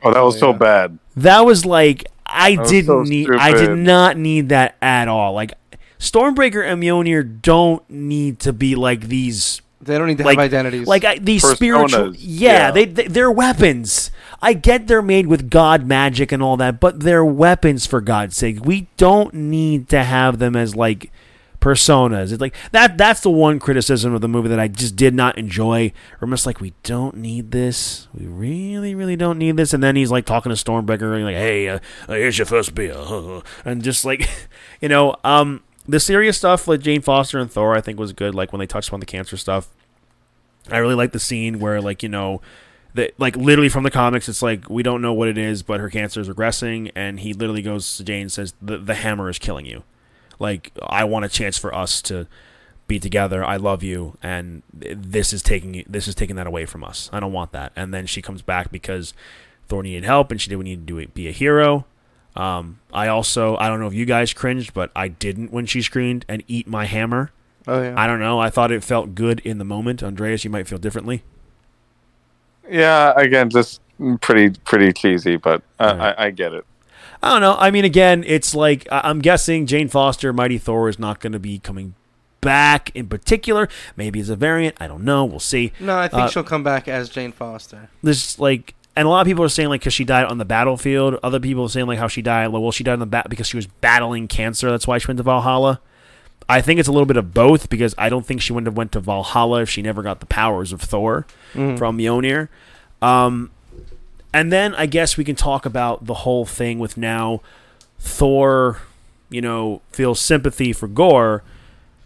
[0.01, 0.97] Oh, that was Oh, so bad.
[1.17, 3.29] That was like I That didn't so need.
[3.31, 5.33] I did not need that at all.
[5.33, 5.53] Like
[5.99, 9.61] Stormbreaker and Mjolnir don't need to be like these.
[9.81, 10.87] They don't need to Like- have identities.
[10.87, 12.15] Like I, these Personas, spiritual.
[12.15, 12.71] Yeah, yeah.
[12.71, 14.11] They, they they're weapons.
[14.41, 18.35] I get they're made with god magic and all that, but they're weapons for God's
[18.37, 18.63] sake.
[18.63, 21.11] We don't need to have them as like
[21.59, 22.31] personas.
[22.31, 22.97] It's like that.
[22.97, 25.91] That's the one criticism of the movie that I just did not enjoy.
[26.21, 28.07] I'm just like, we don't need this.
[28.13, 29.73] We really, really don't need this.
[29.73, 32.95] And then he's like talking to Stormbreaker, and like, hey, uh, here's your first beer,
[33.65, 34.29] and just like,
[34.81, 38.35] you know, um, the serious stuff like Jane Foster and Thor, I think was good.
[38.35, 39.69] Like when they touched on the cancer stuff.
[40.71, 42.41] I really like the scene where like you know
[42.93, 45.79] that like literally from the comics it's like we don't know what it is but
[45.79, 49.29] her cancer is regressing and he literally goes to Jane and says the the hammer
[49.29, 49.83] is killing you.
[50.39, 52.27] Like I want a chance for us to
[52.87, 53.43] be together.
[53.43, 57.09] I love you and this is taking this is taking that away from us.
[57.13, 57.71] I don't want that.
[57.75, 59.13] And then she comes back because
[59.67, 61.85] Thor needed help and she didn't need to do it, be a hero.
[62.35, 65.81] Um, I also I don't know if you guys cringed, but I didn't when she
[65.81, 67.31] screamed and eat my hammer.
[67.67, 67.93] Oh yeah.
[67.97, 68.39] I don't know.
[68.39, 70.01] I thought it felt good in the moment.
[70.01, 71.23] Andreas, you might feel differently.
[72.69, 73.81] Yeah, again, just
[74.21, 76.15] pretty pretty cheesy, but uh, Alright.
[76.17, 76.65] I, I get it.
[77.21, 77.55] I don't know.
[77.59, 81.39] I mean, again, it's like I'm guessing Jane Foster, Mighty Thor, is not going to
[81.39, 81.95] be coming
[82.41, 83.67] back in particular.
[83.97, 84.77] Maybe as a variant.
[84.79, 85.25] I don't know.
[85.25, 85.73] We'll see.
[85.79, 87.89] no, I think uh, she'll come back as Jane Foster.
[88.01, 90.45] There's like, and a lot of people are saying like because she died on the
[90.45, 91.17] battlefield.
[91.21, 92.47] Other people are saying like how she died.
[92.47, 94.69] Like, well, she died on the bat because she was battling cancer.
[94.71, 95.81] That's why she went to Valhalla.
[96.47, 98.77] I think it's a little bit of both because I don't think she wouldn't have
[98.77, 101.77] went to Valhalla if she never got the powers of Thor Mhm.
[101.77, 102.47] from Mjolnir.
[103.03, 103.51] Um,
[104.33, 107.41] and then I guess we can talk about the whole thing with now
[107.99, 108.79] Thor,
[109.29, 111.43] you know, feels sympathy for Gorr,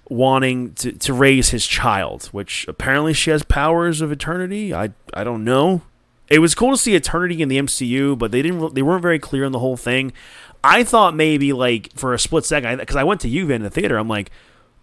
[0.09, 4.73] wanting to, to raise his child, which apparently she has powers of eternity.
[4.73, 5.81] I I don't know.
[6.29, 8.73] It was cool to see eternity in the MCU, but they didn't.
[8.73, 10.13] They weren't very clear on the whole thing.
[10.63, 13.69] I thought maybe like for a split second, because I went to Juve in the
[13.69, 13.97] theater.
[13.97, 14.31] I'm like,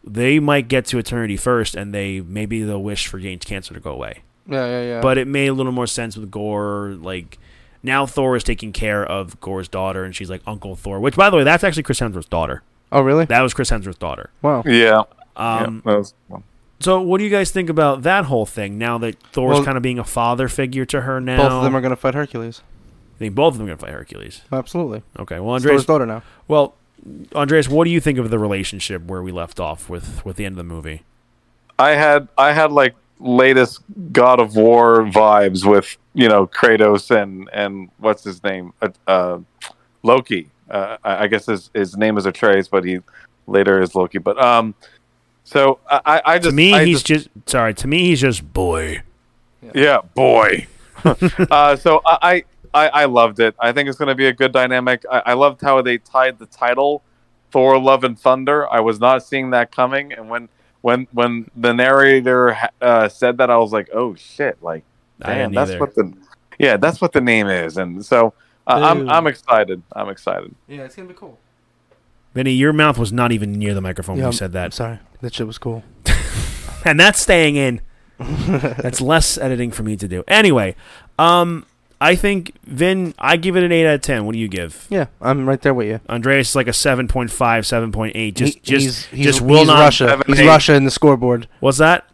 [0.04, 3.80] they might get to eternity first, and they maybe they'll wish for Jane's cancer to
[3.80, 5.00] go away Yeah, yeah, yeah.
[5.00, 6.90] but it made a little more sense with Gorr.
[7.00, 7.38] Like
[7.82, 11.00] now, Thor is taking care of Gorr's daughter, and she's like Uncle Thor.
[11.00, 12.62] Which, by the way, that's actually Chris Hemsworth's daughter.
[12.92, 13.24] oh really?
[13.26, 14.30] That was Chris Hemsworth's daughter.
[14.42, 14.62] Wow.
[14.66, 15.04] Yeah.
[15.36, 16.14] Um, yeah that was-
[16.80, 18.76] So, what do you guys think about that whole thing?
[18.78, 21.62] Now that Thor's Well- kind of being a father figure to her now, Both of
[21.62, 22.62] them are gonna fight Hercules.
[23.16, 24.42] I think both of them are gonna fight Hercules.
[24.50, 25.02] Absolutely.
[25.18, 25.84] Okay, well, It's Andreas.
[25.84, 26.22] Daughter now.
[26.48, 26.74] Well,
[27.34, 30.44] Andreas, what do you think of the relationship where we left off with with the
[30.44, 31.02] end of the movie?
[31.78, 33.80] I had I had like latest
[34.12, 39.38] God of War vibes with you know Kratos and and what's his name uh, uh,
[40.02, 40.50] Loki.
[40.68, 43.00] Uh, I I guess his his name is Atreus, but he
[43.46, 44.18] later is Loki.
[44.18, 44.74] But um,
[45.44, 47.74] so I I I just to me, I he's just, sorry.
[47.74, 49.02] To me, he's just boy.
[49.74, 50.66] Yeah, boy.
[51.04, 53.54] uh, so I, I I loved it.
[53.58, 55.04] I think it's going to be a good dynamic.
[55.10, 57.02] I, I loved how they tied the title
[57.50, 58.70] Thor: Love and Thunder.
[58.70, 60.48] I was not seeing that coming, and when
[60.82, 64.62] when when the narrator uh, said that, I was like, oh shit!
[64.62, 64.84] Like,
[65.22, 65.80] I damn, that's either.
[65.80, 66.12] what the
[66.58, 67.76] yeah, that's what the name is.
[67.76, 68.34] And so
[68.66, 69.82] uh, I'm I'm excited.
[69.92, 70.54] I'm excited.
[70.68, 71.38] Yeah, it's gonna be cool.
[72.34, 75.00] Vinny, your mouth was not even near the microphone when you said I'm that, sorry.
[75.20, 75.82] That shit was cool.
[76.84, 77.80] and that's staying in.
[78.18, 80.24] That's less editing for me to do.
[80.28, 80.76] Anyway,
[81.18, 81.64] um,
[82.00, 84.24] I think Vin, I give it an eight out of ten.
[84.24, 84.86] What do you give?
[84.88, 86.00] Yeah, I'm right there with you.
[86.08, 88.34] Andreas is like a 7.5, 7.8.
[88.34, 89.80] Just, He- just, he's, he's, just will he's not.
[89.80, 90.08] Russia.
[90.08, 90.46] Seven, he's eight.
[90.46, 91.46] Russia in the scoreboard.
[91.60, 92.06] What's that?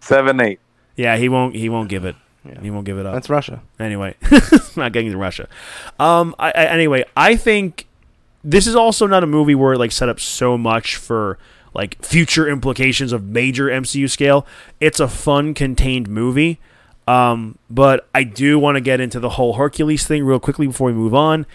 [0.00, 0.60] Seven eight.
[0.96, 1.54] Yeah, he won't.
[1.54, 2.16] He won't give it.
[2.44, 2.60] Yeah.
[2.60, 3.14] He won't give it up.
[3.14, 3.62] That's Russia.
[3.80, 4.14] Anyway,
[4.76, 5.48] not getting to Russia.
[5.98, 7.86] Um, I, I, anyway, I think
[8.42, 11.38] this is also not a movie where it like set up so much for
[11.72, 14.46] like future implications of major MCU scale.
[14.78, 16.60] It's a fun, contained movie.
[17.06, 20.86] Um, but I do want to get into the whole Hercules thing real quickly before
[20.86, 21.46] we move on.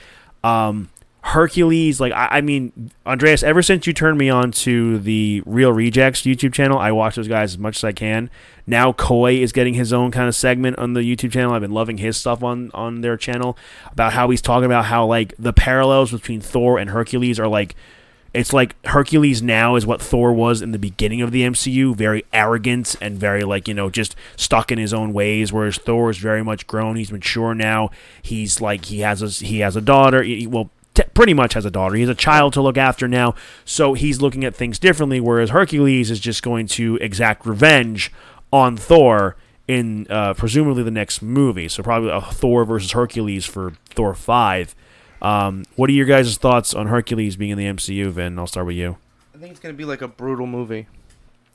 [0.43, 0.89] Um,
[1.21, 5.73] Hercules, like I, I mean, Andreas, ever since you turned me on to the Reel
[5.73, 8.29] Rejects YouTube channel, I watch those guys as much as I can.
[8.65, 11.53] Now Coy is getting his own kind of segment on the YouTube channel.
[11.53, 13.57] I've been loving his stuff on on their channel
[13.91, 17.75] about how he's talking about how like the parallels between Thor and Hercules are like
[18.33, 22.25] it's like Hercules now is what Thor was in the beginning of the MCU, very
[22.31, 26.17] arrogant and very like, you know, just stuck in his own ways whereas Thor is
[26.17, 27.89] very much grown, he's mature now.
[28.21, 31.65] He's like he has a he has a daughter, he, well t- pretty much has
[31.65, 31.95] a daughter.
[31.95, 33.35] He has a child to look after now.
[33.65, 38.11] So he's looking at things differently whereas Hercules is just going to exact revenge
[38.53, 39.35] on Thor
[39.67, 41.67] in uh, presumably the next movie.
[41.67, 44.75] So probably a Thor versus Hercules for Thor 5.
[45.21, 48.39] Um, what are your guys' thoughts on Hercules being in the MCU, Vin?
[48.39, 48.97] I'll start with you.
[49.35, 50.87] I think it's gonna be like a brutal movie.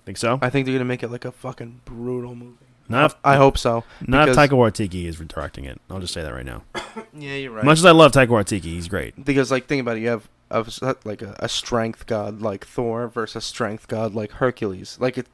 [0.04, 0.38] Think so?
[0.42, 2.56] I think they're gonna make it like a fucking brutal movie.
[2.88, 3.84] Not if, I hope so.
[4.06, 5.80] not if Taika Waititi is directing it.
[5.88, 6.62] I'll just say that right now.
[7.16, 7.64] Yeah, you're right.
[7.64, 9.24] Much as I love Taika Waititi, he's great.
[9.24, 10.64] because like think about it, you have a,
[11.04, 14.96] like a, a strength god like Thor versus a strength god like Hercules.
[15.00, 15.26] Like it,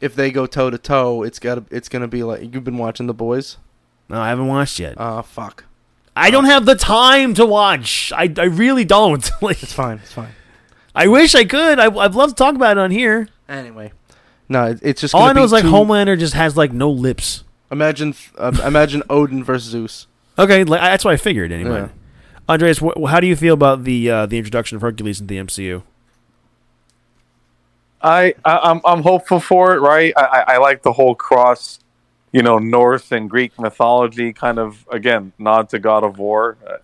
[0.00, 2.78] if they go toe to toe, it's got to it's gonna be like you've been
[2.78, 3.56] watching the boys.
[4.08, 4.94] No, I haven't watched yet.
[4.98, 5.64] Uh fuck.
[6.20, 8.12] I don't have the time to watch.
[8.14, 9.28] I, I really don't.
[9.42, 9.98] like, It's fine.
[9.98, 10.32] It's fine.
[10.94, 11.78] I wish I could.
[11.78, 13.28] I, I'd love to talk about it on here.
[13.48, 13.92] Anyway,
[14.48, 16.56] no, it, it's just All gonna I know be is like two- Homelander just has
[16.56, 17.44] like no lips.
[17.70, 20.06] Imagine uh, imagine Odin versus Zeus.
[20.38, 21.80] Okay, like, that's what I figured anyway.
[21.80, 21.88] Yeah.
[22.48, 25.40] Andreas, wh- how do you feel about the uh, the introduction of Hercules into the
[25.40, 25.82] MCU?
[28.02, 29.80] I, I I'm I'm hopeful for it.
[29.80, 30.12] Right.
[30.16, 31.79] I I, I like the whole cross,
[32.32, 36.56] you know, Norse and Greek mythology kind of again nod to God of War.
[36.66, 36.76] Uh,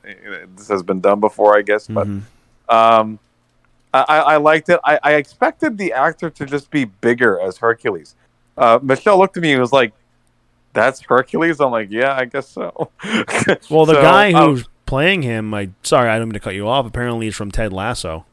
[0.56, 2.22] this has been done before, I guess, but Mhm.
[2.68, 3.18] um,
[3.94, 4.78] I, I liked it.
[4.85, 8.14] I, I expected the actor to just be bigger as Hercules.
[8.59, 9.92] Uh, Michelle looked at me and was like,
[10.74, 12.90] "That's Hercules." I'm like, "Yeah, I guess so."
[13.70, 16.54] Well, the So, guy um, who's playing him, I sorry, I don't mean to cut
[16.54, 16.85] you off.
[16.87, 18.26] Apparently, is from Ted Lasso.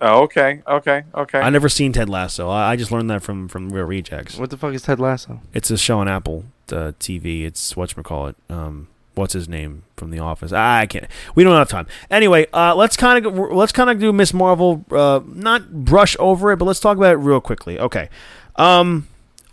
[0.00, 1.38] Oh, okay, okay, okay.
[1.38, 2.48] I never seen Ted Lasso.
[2.48, 4.36] I, I just learned that from from Reel Rejects.
[4.36, 5.40] What the fuck is Ted Lasso?
[5.52, 7.44] It's a show on Apple uh, TV.
[7.44, 8.36] It's what call it.
[8.50, 10.52] Um, what's his name from The Office?
[10.52, 11.06] Ah, I can't.
[11.34, 11.86] We don't have time.
[12.10, 14.84] Anyway, uh, let's kind of let's kind of do Miss Marvel.
[14.90, 17.78] Uh, not brush over it, but let's talk about it real quickly.
[17.78, 18.08] Okay.
[18.56, 19.08] Um,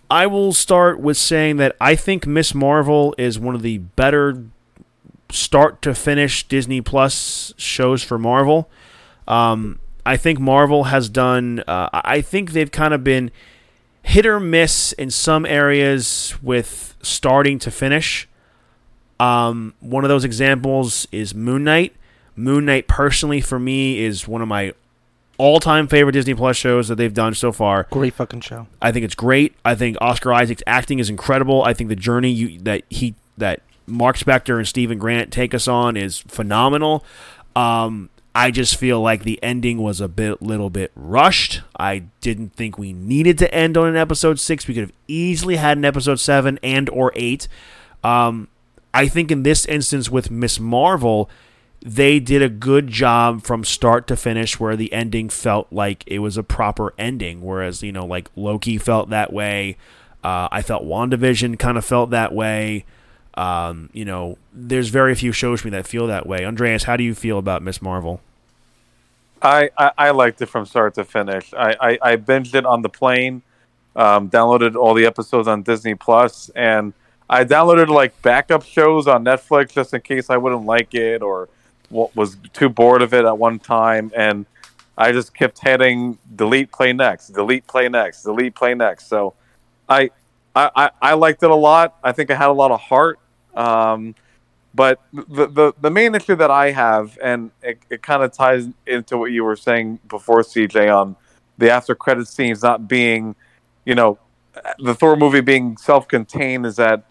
[0.10, 4.44] I will start with saying that I think Miss Marvel is one of the better
[5.30, 8.70] start to finish Disney Plus shows for Marvel.
[9.28, 11.64] Um, I think Marvel has done.
[11.68, 13.32] Uh, I think they've kind of been
[14.04, 18.28] hit or miss in some areas with starting to finish.
[19.20, 21.96] Um, one of those examples is Moon Knight.
[22.36, 24.74] Moon Knight, personally, for me, is one of my
[25.38, 27.88] all-time favorite Disney Plus shows that they've done so far.
[27.92, 28.68] Great fucking show.
[28.82, 29.54] I think it's great.
[29.64, 31.64] I think Oscar Isaac's acting is incredible.
[31.64, 35.68] I think the journey you, that he that Mark Spector and Stephen Grant take us
[35.68, 37.04] on is phenomenal.
[37.56, 41.62] Um, I just feel like the ending was a bit, little bit rushed.
[41.78, 44.68] I didn't think we needed to end on an episode six.
[44.68, 47.50] We could have easily had an episode seven and or eight.
[48.04, 48.48] Um,
[48.94, 51.30] I think in this instance with Miss Marvel,
[51.82, 56.20] they did a good job from start to finish where the ending felt like it
[56.20, 57.42] was a proper ending.
[57.42, 59.78] Whereas, you know, like Loki felt that way.
[60.24, 62.86] Uh, I felt WandaVision kind of felt that way.
[63.36, 66.46] Um, you know, there's very few shows for me that feel that way.
[66.46, 68.22] Andreas, how do you feel about Miss Marvel?
[69.42, 71.54] I, I, I liked it from start to finish.
[71.54, 73.42] I, I, I binged it on the plane,
[73.96, 76.94] um, downloaded all the episodes on Disney Plus, and
[77.30, 81.48] I downloaded like backup shows on Netflix just in case I wouldn't like it or
[81.90, 84.12] was too bored of it at one time.
[84.16, 84.46] And
[84.98, 89.08] I just kept hitting delete, play next, delete, play next, delete, play next.
[89.08, 89.34] So
[89.88, 90.12] I,
[90.54, 91.96] I, I liked it a lot.
[92.04, 93.18] I think I had a lot of heart.
[93.56, 94.16] Um,
[94.74, 98.70] but the, the, the main issue that I have, and it, it kind of ties
[98.88, 101.18] into what you were saying before, CJ, on
[101.58, 103.36] the after credit scenes not being,
[103.86, 104.18] you know,
[104.80, 107.04] the Thor movie being self contained, is that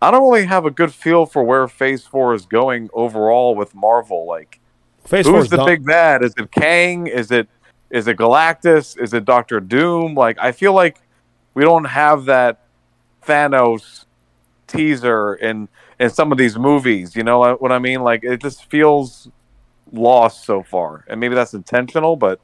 [0.00, 3.74] I don't really have a good feel for where Phase Four is going overall with
[3.74, 4.26] Marvel.
[4.26, 4.60] Like,
[5.04, 5.66] Phase who's the done.
[5.66, 6.22] big bad?
[6.22, 7.06] Is it Kang?
[7.06, 7.48] Is it
[7.90, 9.00] is it Galactus?
[9.00, 10.14] Is it Doctor Doom?
[10.14, 10.98] Like, I feel like
[11.54, 12.66] we don't have that
[13.26, 14.03] Thanos
[14.74, 17.14] teaser in in some of these movies.
[17.16, 18.02] You know what I mean?
[18.02, 19.28] Like it just feels
[19.92, 22.40] lost so far, and maybe that's intentional, but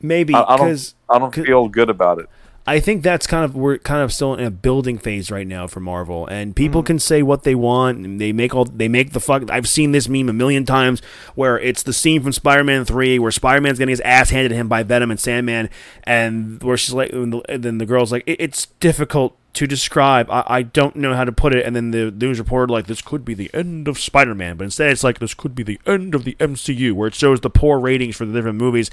[0.00, 2.28] maybe I, I don't I don't feel good about it.
[2.68, 5.66] I think that's kind of we're kind of still in a building phase right now
[5.66, 6.86] for Marvel, and people mm-hmm.
[6.88, 9.50] can say what they want, and they make all they make the fuck.
[9.50, 11.00] I've seen this meme a million times
[11.34, 14.68] where it's the scene from Spider-Man Three where Spider-Man's getting his ass handed to him
[14.68, 15.70] by Venom and Sandman,
[16.04, 20.30] and where she's like, and then the girl's like, it's difficult to describe.
[20.30, 21.66] I, I don't know how to put it.
[21.66, 24.92] And then the news reporter like this could be the end of Spider-Man, but instead
[24.92, 27.80] it's like this could be the end of the MCU, where it shows the poor
[27.80, 28.88] ratings for the different movies.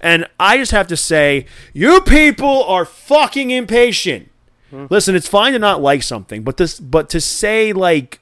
[0.00, 4.28] And I just have to say, you people are fucking impatient.
[4.70, 4.86] Hmm.
[4.90, 8.20] Listen, it's fine to not like something, but this, but to say like,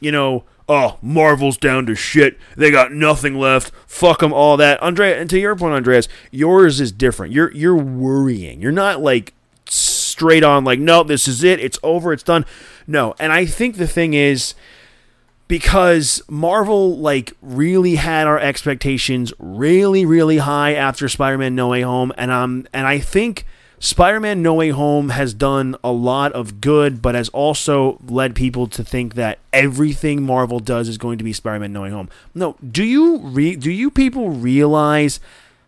[0.00, 0.44] you know.
[0.66, 2.38] Oh, Marvel's down to shit.
[2.56, 3.70] They got nothing left.
[3.86, 4.82] Fuck them, all that.
[4.82, 7.34] Andre, and to your point, Andreas, yours is different.
[7.34, 8.62] You're you're worrying.
[8.62, 9.34] You're not like
[10.14, 12.46] straight on like no this is it it's over it's done.
[12.86, 14.54] No and i think the thing is
[15.48, 22.12] because marvel like really had our expectations really really high after spider-man no way home
[22.16, 23.44] and um and i think
[23.80, 28.68] spider-man no way home has done a lot of good but has also led people
[28.68, 32.08] to think that everything marvel does is going to be spider-man no way home.
[32.34, 35.18] No do you re- do you people realize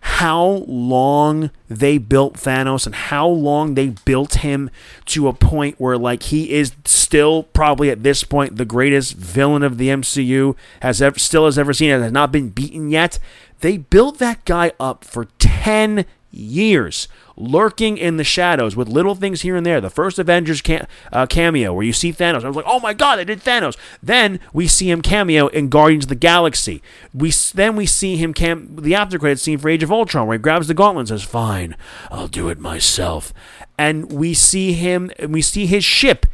[0.06, 4.70] how long they built Thanos and how long they built him
[5.06, 9.64] to a point where like he is still probably at this point the greatest villain
[9.64, 13.18] of the MCU has ever still has ever seen and has not been beaten yet.
[13.60, 19.42] They built that guy up for 10 years lurking in the shadows with little things
[19.42, 19.80] here and there.
[19.80, 22.44] The first Avengers cam- uh, cameo where you see Thanos.
[22.44, 23.76] I was like, oh my god, they did Thanos.
[24.02, 26.82] Then we see him cameo in Guardians of the Galaxy.
[27.12, 30.38] We then we see him cam the after credit scene for Age of Ultron where
[30.38, 31.76] he grabs the gauntlet and says, "Fine,
[32.10, 33.32] I'll do it myself."
[33.78, 35.10] And we see him.
[35.18, 36.26] and We see his ship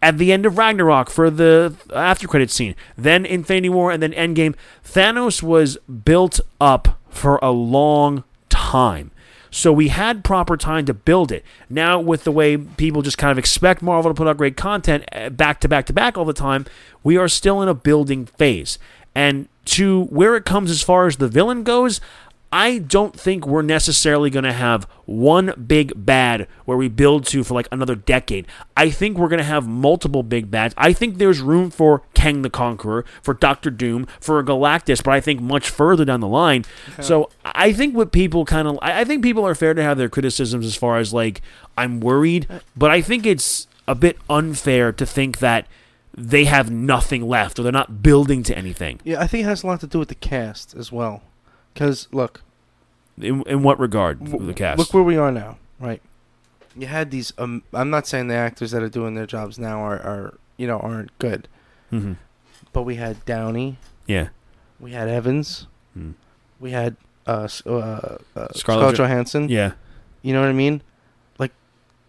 [0.00, 2.76] at the end of Ragnarok for the after credit scene.
[2.96, 4.54] Then Infinity War and then Endgame.
[4.84, 9.10] Thanos was built up for a long time.
[9.54, 11.44] So we had proper time to build it.
[11.70, 15.04] Now, with the way people just kind of expect Marvel to put out great content
[15.12, 16.66] eh, back to back to back all the time,
[17.04, 18.80] we are still in a building phase.
[19.14, 22.00] And to where it comes as far as the villain goes,
[22.52, 27.42] I don't think we're necessarily going to have one big bad where we build to
[27.42, 28.46] for like another decade.
[28.76, 30.72] I think we're going to have multiple big bads.
[30.78, 35.20] I think there's room for Kang the Conqueror, for Doctor Doom, for Galactus, but I
[35.20, 36.64] think much further down the line.
[37.00, 39.98] So I think what people kind of, I I think people are fair to have
[39.98, 41.42] their criticisms as far as like,
[41.76, 45.66] I'm worried, uh, but I think it's a bit unfair to think that
[46.16, 49.00] they have nothing left or they're not building to anything.
[49.02, 51.22] Yeah, I think it has a lot to do with the cast as well.
[51.74, 52.42] Because look,
[53.20, 54.24] In, in what regard?
[54.24, 54.78] w- the cast.
[54.78, 56.00] look where we are now, right?
[56.76, 57.32] You had these.
[57.38, 60.66] Um, I'm not saying the actors that are doing their jobs now are, are you
[60.66, 61.48] know aren't good,
[61.90, 62.14] hmm
[62.72, 64.28] but we had Downey, Yeah.
[64.80, 66.12] we had Evans, Hmm.
[66.58, 66.96] we had
[67.26, 69.48] uh, uh, uh Scarlett Scarlett Jo- Johansson.
[69.48, 69.72] Yeah.
[70.22, 70.82] You know what I mean?
[71.38, 71.52] Like,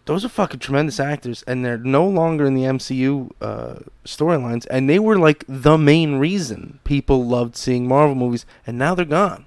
[0.06, 4.90] those are fucking tremendous actors, and they're no longer in the MCU uh, storylines, and
[4.90, 9.45] they were like the main reason people loved seeing Marvel movies, and now they're gone,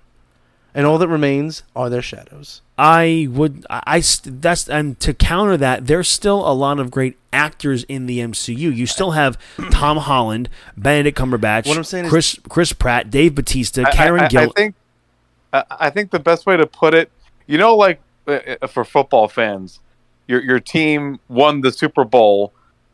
[0.74, 2.62] and all that remains are their shadows.
[2.78, 6.92] I would I, I st- that's and to counter that there's still a lot of
[6.92, 8.58] great actors in the MCU.
[8.58, 9.38] You still have
[9.72, 14.22] Tom Holland, Benedict Cumberbatch, What I'm saying is- Chris Chris Pratt, Dave Bautista, I- Karen
[14.22, 14.42] I, I, Gill.
[14.44, 14.76] I think
[15.54, 17.12] I, I think the best way to put it,
[17.48, 19.80] you know, like uh, uh, for football fans,
[20.28, 22.54] your your team won the Super Bowl,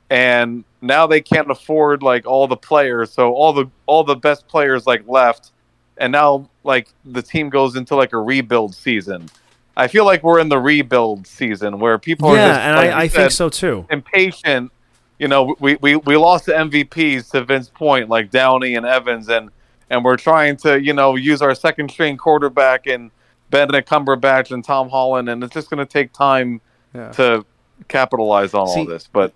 [0.09, 4.47] and now they can't afford like all the players, so all the all the best
[4.47, 5.51] players like left,
[5.97, 9.29] and now like the team goes into like a rebuild season.
[9.77, 12.89] I feel like we're in the rebuild season where people are yeah, just and like
[12.89, 13.85] I, I you think so too.
[13.89, 14.71] impatient.
[15.19, 19.29] You know, we, we, we lost the MVPs to Vince Point, like Downey and Evans,
[19.29, 19.49] and
[19.89, 23.11] and we're trying to you know use our second string quarterback and
[23.49, 26.59] Benedict Cumberbatch and Tom Holland, and it's just going to take time
[26.93, 27.11] Yeah.
[27.13, 27.45] to
[27.87, 29.07] capitalize on all See, this.
[29.11, 29.33] But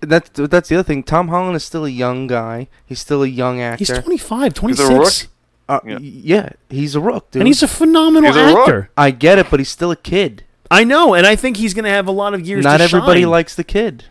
[0.00, 1.02] That's that's the other thing.
[1.02, 2.68] Tom Holland is still a young guy.
[2.84, 3.78] He's still a young actor.
[3.78, 5.28] He's 25, He's a 26,
[5.68, 5.98] Uh, Yeah.
[6.00, 7.40] yeah, he's a rook, dude.
[7.42, 8.58] and he's a phenomenal He's a rook.
[8.68, 8.90] actor.
[8.96, 10.44] I get it, but he's still a kid.
[10.70, 12.64] I know, and I think he's going to have a lot of years.
[12.64, 13.30] Not to everybody shine.
[13.30, 14.04] likes the kid.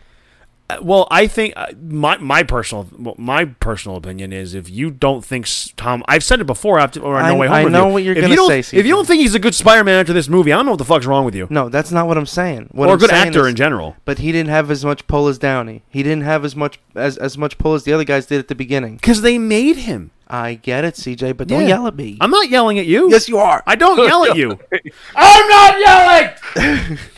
[0.68, 4.90] Uh, Well, I think uh, my my personal well, my personal opinion is if you
[4.90, 5.46] don't think
[5.76, 7.54] Tom, I've said it before after or I- No Way Home.
[7.54, 7.70] I review.
[7.70, 10.00] know what you're if gonna you don't, If you don't think he's a good Spider-Man
[10.00, 11.46] after this movie, I don't know what the fuck's wrong with you.
[11.50, 12.68] No, that's not what I'm saying.
[12.72, 13.96] What or a I'm good actor is- in general.
[14.04, 15.82] But he didn't have as much pull as Downey.
[15.88, 18.48] He didn't have as much as as much pull as the other guys did at
[18.48, 18.96] the beginning.
[18.96, 20.10] Because they made him.
[20.28, 21.68] I get it, CJ, but don't Yeah.
[21.68, 22.18] yell at me.
[22.20, 23.10] I'm not yelling at you.
[23.10, 23.62] yes, you are.
[23.66, 24.58] I don't yell at you.
[25.16, 26.98] I'm not yelling.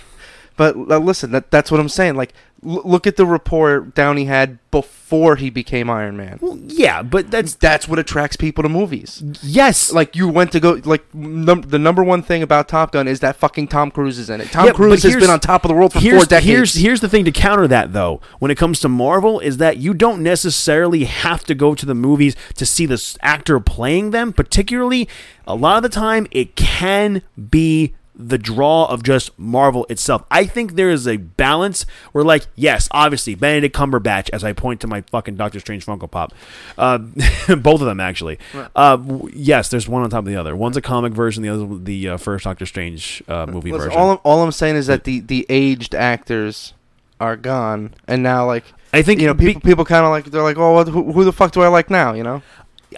[0.57, 2.17] But uh, listen, that, that's what I'm saying.
[2.17, 2.35] Like,
[2.65, 6.39] l- look at the rapport Downey had before he became Iron Man.
[6.43, 9.23] Well, yeah, but that's That's what attracts people to movies.
[9.43, 9.91] yes.
[9.93, 13.21] Like you went to go like num- the number one thing about Top Gun is
[13.21, 14.51] that fucking Tom Cruise is in it.
[14.51, 16.45] Tom Yeah, Cruise has been on top of the world for four decades.
[16.47, 18.21] Here's here's the thing to counter that though.
[18.41, 21.95] When it comes to Marvel, is that you don't necessarily have to go to the
[21.95, 24.33] movies to see the s- actor playing them.
[24.35, 25.09] Particularly,
[25.47, 30.25] a lot of the time, it can be the draw of just Marvel itself.
[30.31, 34.81] I think there is a balance where, like, yes, obviously Benedict Cumberbatch, as I point
[34.81, 36.35] to my fucking Doctor Strange Funko Pop,
[36.77, 36.99] uh,
[37.57, 38.39] both of them actually.
[38.75, 40.57] Uh, w- yes, there's one on top of the other.
[40.57, 44.01] One's a comic version, the other the uh, first Doctor Strange uh, movie Listen, version.
[44.01, 46.75] all I'm, all I'm saying is that the the aged actors
[47.21, 50.25] are gone, and now like I think you know be- people people kind of like
[50.27, 52.15] they're like, oh, who, who the fuck do I like now?
[52.15, 52.43] You know,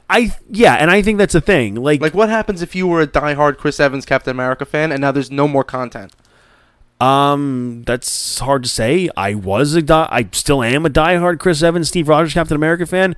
[0.09, 1.74] I yeah, and I think that's a thing.
[1.74, 5.01] Like, like what happens if you were a diehard Chris Evans Captain America fan, and
[5.01, 6.12] now there's no more content?
[7.01, 9.09] um, that's hard to say.
[9.16, 12.84] I was a die, I still am a diehard Chris Evans, Steve Rogers, Captain America
[12.86, 13.16] fan.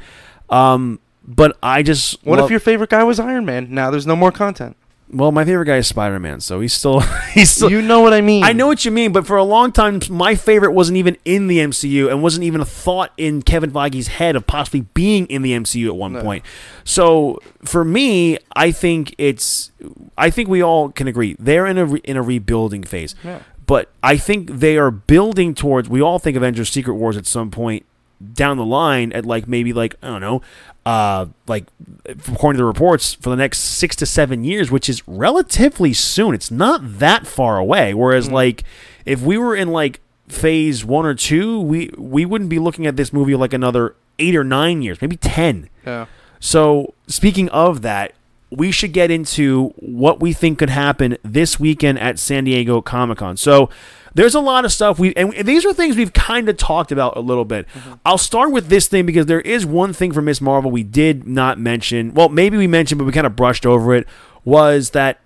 [0.49, 3.69] Um, but I just What love- if your favorite guy was Iron Man?
[3.71, 4.77] Now there's no more content.
[5.13, 7.01] Well, my favorite guy is Spider Man, so he's still
[7.33, 7.71] he's still.
[7.71, 8.45] you know what I mean?
[8.45, 11.47] I know what you mean, but for a long time, my favorite wasn't even in
[11.49, 15.43] the MCU and wasn't even a thought in Kevin Feige's head of possibly being in
[15.43, 16.23] the MCU at one No.
[16.23, 16.45] point.
[16.85, 19.71] So for me, I think it's,
[20.17, 23.15] I think we all can agree they're in a re, in a rebuilding phase.
[23.23, 23.41] Yeah.
[23.67, 25.89] But I think they are building towards.
[25.89, 27.87] We all think Avengers: Secret Wars at some point
[28.35, 30.43] down the line, at like maybe like I don't know,
[30.85, 31.67] uh, like
[32.07, 36.35] according to the reports, for the next six to seven years, which is relatively soon.
[36.35, 37.95] It's not that far away.
[37.95, 38.65] Whereas like
[39.05, 42.97] if we were in like phase one or two, we we wouldn't be looking at
[42.97, 45.69] this movie like another eight or nine years, maybe ten.
[45.87, 46.07] Yeah.
[46.41, 48.15] So, speaking of that,
[48.51, 53.19] we should get into what we think could happen this weekend at San Diego Comic
[53.19, 53.37] Con.
[53.37, 53.71] So,
[54.15, 57.17] there's a lot of stuff we and these are things we've kind of talked about
[57.17, 57.67] a little bit.
[57.69, 57.95] Mm-hmm.
[58.05, 61.27] I'll start with this thing because there is one thing for Miss Marvel we did
[61.27, 62.15] not mention.
[62.15, 64.07] Well, maybe we mentioned, but we kind of brushed over it.
[64.45, 65.21] Was that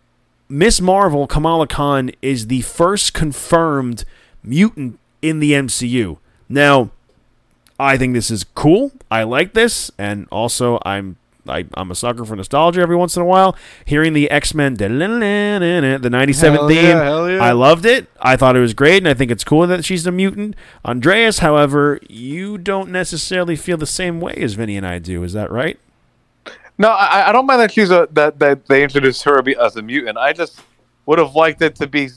[0.48, 4.04] Miss Marvel Kamala Khan is the first confirmed
[4.42, 6.18] mutant in the MCU.
[6.48, 6.90] Now,
[7.78, 8.92] I think this is cool.
[9.10, 11.16] I like this, and also I'm
[11.48, 13.56] I, I'm a sucker for nostalgia every once in a while.
[13.84, 17.42] Hearing the X Men, the '97 Hell theme, yeah, yeah.
[17.42, 18.08] I loved it.
[18.20, 20.56] I thought it was great, and I think it's cool that she's a mutant.
[20.84, 25.22] Andreas, however, you don't necessarily feel the same way as Vinny and I do.
[25.22, 25.78] Is that right?
[26.78, 29.82] No, I, I don't mind that she's a that that they introduced her as a
[29.82, 30.18] mutant.
[30.18, 30.60] I just
[31.06, 32.10] would have liked it to be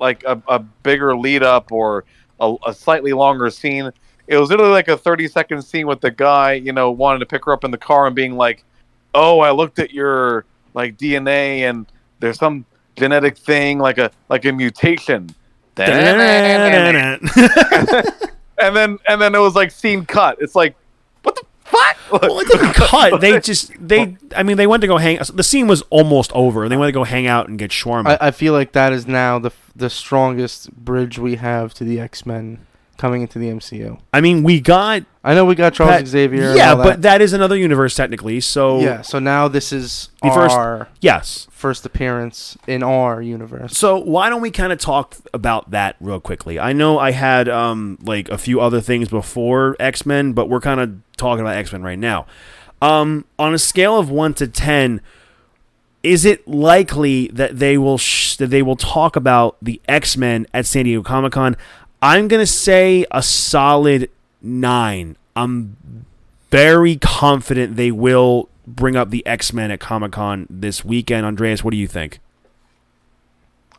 [0.00, 2.04] like a, a bigger lead up or
[2.40, 3.92] a, a slightly longer scene.
[4.28, 7.26] It was literally like a thirty second scene with the guy, you know, wanting to
[7.26, 8.62] pick her up in the car and being like,
[9.14, 11.86] "Oh, I looked at your like DNA and
[12.20, 12.66] there's some
[12.96, 15.30] genetic thing like a like a mutation."
[18.58, 20.36] and then and then it was like scene cut.
[20.40, 20.76] It's like,
[21.22, 22.22] what the fuck?
[22.22, 23.20] well, it didn't cut.
[23.20, 24.16] They just they.
[24.36, 25.20] I mean, they went to go hang.
[25.32, 26.68] The scene was almost over.
[26.68, 28.18] They went to go hang out and get shawarma.
[28.20, 32.00] I, I feel like that is now the the strongest bridge we have to the
[32.00, 32.66] X Men
[32.98, 33.98] coming into the MCU.
[34.12, 36.54] I mean, we got I know we got Charles Pat- Xavier.
[36.54, 38.40] Yeah, but that is another universe technically.
[38.40, 39.00] So yeah.
[39.02, 41.46] So now this is The first- our yes.
[41.50, 43.76] first appearance in our universe.
[43.78, 46.58] So why don't we kind of talk about that real quickly?
[46.58, 50.60] I know I had um like a few other things before X Men, but we're
[50.60, 52.26] kind of talking about X Men right now.
[52.82, 55.00] Um, on a scale of one to ten,
[56.04, 60.46] is it likely that they will sh- that they will talk about the X Men
[60.54, 61.56] at San Diego Comic Con?
[62.00, 65.16] I'm gonna say a solid nine.
[65.34, 66.06] I'm
[66.50, 71.26] very confident they will bring up the X Men at Comic Con this weekend.
[71.26, 72.20] Andreas, what do you think?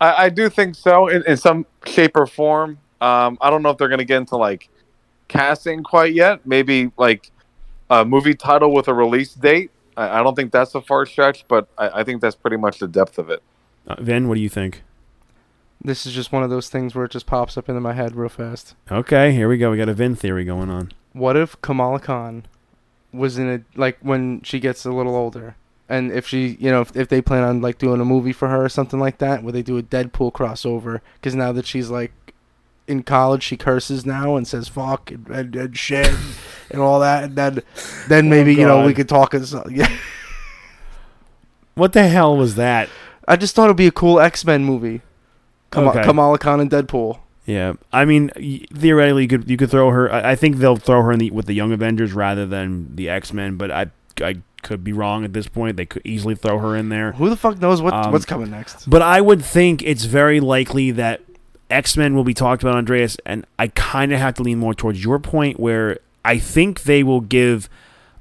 [0.01, 2.79] I, I do think so in, in some shape or form.
[3.01, 4.69] Um, I don't know if they're going to get into like
[5.27, 6.45] casting quite yet.
[6.45, 7.31] Maybe like
[7.89, 9.71] a movie title with a release date.
[9.97, 12.79] I, I don't think that's a far stretch, but I, I think that's pretty much
[12.79, 13.41] the depth of it.
[13.87, 14.83] Uh, Vin, what do you think?
[15.81, 18.15] This is just one of those things where it just pops up into my head
[18.15, 18.75] real fast.
[18.91, 19.71] Okay, here we go.
[19.71, 20.91] We got a Vin theory going on.
[21.13, 22.45] What if Kamala Khan
[23.13, 25.55] was in a like when she gets a little older,
[25.87, 28.49] and if she, you know, if, if they plan on like doing a movie for
[28.49, 31.89] her or something like that, where they do a Deadpool crossover, because now that she's
[31.89, 32.11] like
[32.87, 36.13] in college, she curses now and says fuck and, and, and shit
[36.69, 37.61] and all that, and then
[38.07, 39.89] then oh, maybe you know we could talk as yeah.
[41.75, 42.89] What the hell was that?
[43.27, 45.01] I just thought it'd be a cool X Men movie.
[45.71, 46.03] Kama- Okay.
[46.03, 47.19] Kamala Khan and Deadpool.
[47.45, 48.29] Yeah, I mean,
[48.73, 50.11] theoretically, you could you could throw her.
[50.11, 53.09] I, I think they'll throw her in the with the Young Avengers rather than the
[53.09, 53.55] X Men.
[53.57, 53.87] But I
[54.21, 55.75] I could be wrong at this point.
[55.77, 57.13] They could easily throw her in there.
[57.13, 58.87] Who the fuck knows what Um, what's coming next?
[58.89, 61.21] But I would think it's very likely that
[61.71, 63.17] X Men will be talked about, Andreas.
[63.25, 67.01] And I kind of have to lean more towards your point, where I think they
[67.01, 67.67] will give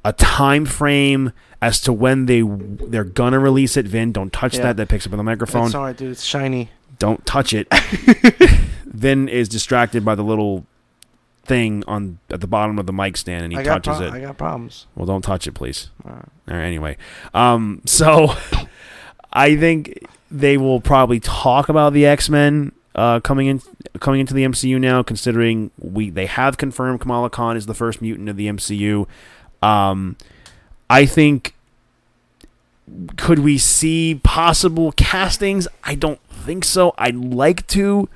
[0.06, 3.86] a time frame as to when they they're gonna release it.
[3.86, 4.62] Vin, don't touch Yeah.
[4.62, 4.76] that.
[4.78, 5.66] That picks up on the microphone.
[5.66, 6.10] It's dude.
[6.12, 6.70] It's shiny.
[6.98, 7.68] Don't touch it.
[8.86, 10.66] Vin is distracted by the little
[11.44, 14.12] thing on at the bottom of the mic stand, and he touches pro- it.
[14.12, 14.86] I got problems.
[14.94, 15.90] well, don't touch it, please.
[16.04, 16.24] Alright.
[16.48, 16.96] All right, anyway,
[17.34, 18.34] um, so
[19.32, 23.62] I think they will probably talk about the X Men uh, coming in
[24.00, 28.00] coming into the MCU now, considering we they have confirmed Kamala Khan is the first
[28.02, 29.06] mutant of the MCU.
[29.62, 30.16] Um,
[30.90, 31.54] I think
[33.16, 35.68] could we see possible castings?
[35.84, 36.94] I don't think so.
[36.96, 38.08] I'd like to.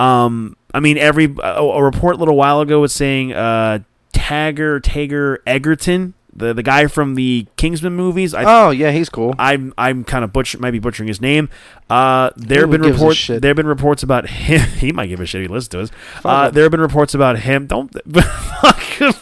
[0.00, 3.80] Um, I mean, every a, a report a little while ago was saying uh,
[4.12, 8.34] Tagger Tager Egerton, the the guy from the Kingsman movies.
[8.34, 9.32] I, oh yeah, he's cool.
[9.38, 11.50] I'm I'm kind of butcher might be butchering his name.
[11.88, 13.28] Uh, there have been reports.
[13.28, 14.60] There have been reports about him.
[14.78, 15.42] he might give a shit.
[15.42, 15.90] He listens to us.
[16.24, 17.68] Uh, there have been reports about him.
[17.68, 17.92] Don't.
[18.98, 19.12] there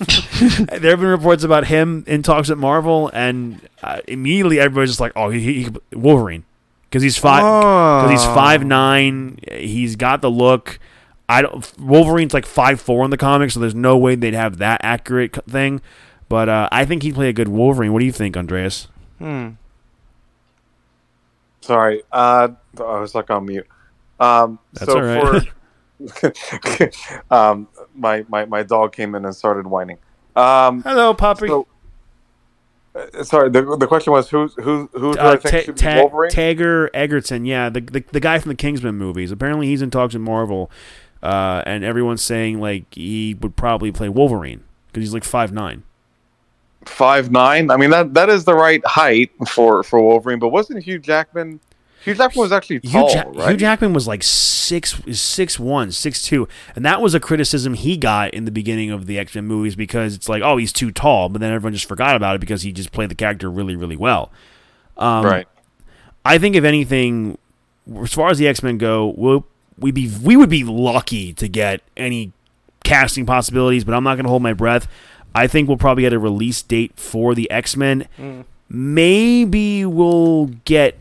[0.91, 5.13] have been reports about him in talks at Marvel, and uh, immediately everybody's just like,
[5.15, 6.45] "Oh, he, he Wolverine,"
[6.89, 7.43] because he's five.
[7.43, 8.35] Because he's Oh.
[8.35, 9.39] five nine.
[9.53, 10.79] He's got the look.
[11.29, 11.73] I don't.
[11.81, 15.35] Wolverine's like five four in the comics, so there's no way they'd have that accurate
[15.49, 15.81] thing.
[16.29, 17.93] But uh, I think he'd play a good Wolverine.
[17.93, 18.89] What do you think, Andreas?
[19.19, 19.51] Hmm.
[21.61, 23.67] Sorry, uh, I was like on mute.
[24.21, 25.43] Um, That's so all right.
[26.09, 26.33] for
[27.35, 29.99] um, my, my my dog came in and started whining.
[30.37, 31.49] Um, Hello, puppy.
[31.49, 31.67] so,
[33.23, 35.97] sorry, the, the question was who who who do I uh, think Ta- should Ta-
[35.97, 36.31] Wolverine?
[36.31, 39.31] Tager Egerton, yeah, the, the the guy from the Kingsman movies.
[39.31, 40.71] Apparently, he's in talks with Marvel,
[41.23, 45.83] uh, and everyone's saying like he would probably play Wolverine because he's like five nine.
[46.85, 47.71] Five nine.
[47.71, 50.39] I mean that that is the right height for for Wolverine.
[50.39, 51.61] But wasn't Hugh Jackman?
[52.07, 53.51] Hugh Jackman was actually Hugh, tall, Ja- right?
[53.51, 56.47] Hugh Jackman was like six, six one, six two,
[56.77, 59.75] and that was a criticism he got in the beginning of the X Men movies
[59.75, 62.63] because it's like, oh, he's too tall, but then everyone just forgot about it because
[62.63, 64.31] he just played the character really, really well.
[64.97, 65.49] Um, right.
[66.25, 67.39] I think if anything,
[68.01, 69.45] as far as the X Men go, we'll,
[69.77, 72.33] we be we would be lucky to get any
[72.85, 74.87] casting possibilities, but I'm not going to hold my breath.
[75.35, 78.07] I think we'll probably get a release date for the X Men
[78.69, 80.99] maybe we'll get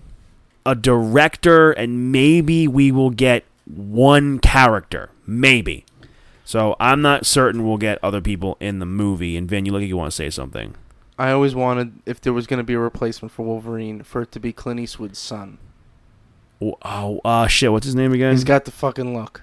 [0.66, 5.10] a director and maybe we will get one character.
[5.28, 5.86] Maybe.
[6.44, 9.36] So I'm not certain we'll get other people in the movie.
[9.36, 10.76] And Vin, you look like you want to say something.
[11.18, 14.32] I always wanted, if there was going to be a replacement for Wolverine, for it
[14.34, 15.58] to be Clint Eastwood's son.
[16.62, 17.72] Oh, oh uh, shit.
[17.72, 18.32] What's his name again?
[18.32, 19.42] He's got the fucking look.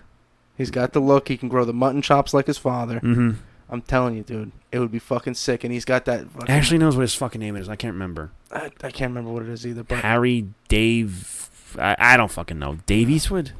[0.56, 1.28] He's got the look.
[1.28, 3.00] He can grow the mutton chops like his father.
[3.00, 3.30] Mm-hmm.
[3.72, 5.64] I'm telling you, dude, it would be fucking sick.
[5.64, 6.28] And he's got that.
[6.30, 7.68] Fucking, Ashley knows what his fucking name is.
[7.68, 8.30] I can't remember.
[8.52, 11.48] I, I can't remember what it is either, but Harry Dave.
[11.78, 12.76] I, I don't fucking know.
[12.86, 13.52] Dave Eastwood.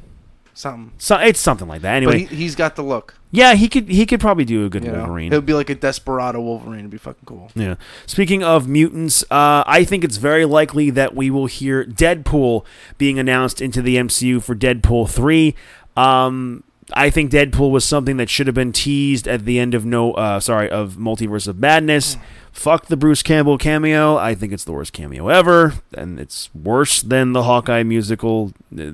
[0.53, 0.93] something.
[0.99, 1.95] So it's something like that.
[1.95, 3.15] Anyway, But he, he's got the look.
[3.31, 4.99] yeah, he could he could probably do a good You know?
[4.99, 5.31] Wolverine.
[5.31, 6.81] He'll be like a desperado Wolverine.
[6.81, 7.49] It'd be fucking cool.
[7.55, 7.75] Yeah.
[8.05, 12.65] Speaking of mutants, uh, I think it's very likely that we will hear Deadpool
[12.99, 15.55] being announced into the MCU for Deadpool three.
[15.97, 19.85] Um, I think Deadpool was something that should have been teased at the end of
[19.85, 22.17] no, uh, sorry, of Multiverse of Madness.
[22.51, 24.17] Fuck the Bruce Campbell cameo.
[24.17, 28.91] I think it's the worst cameo ever, and it's worse than the Hawkeye musical uh,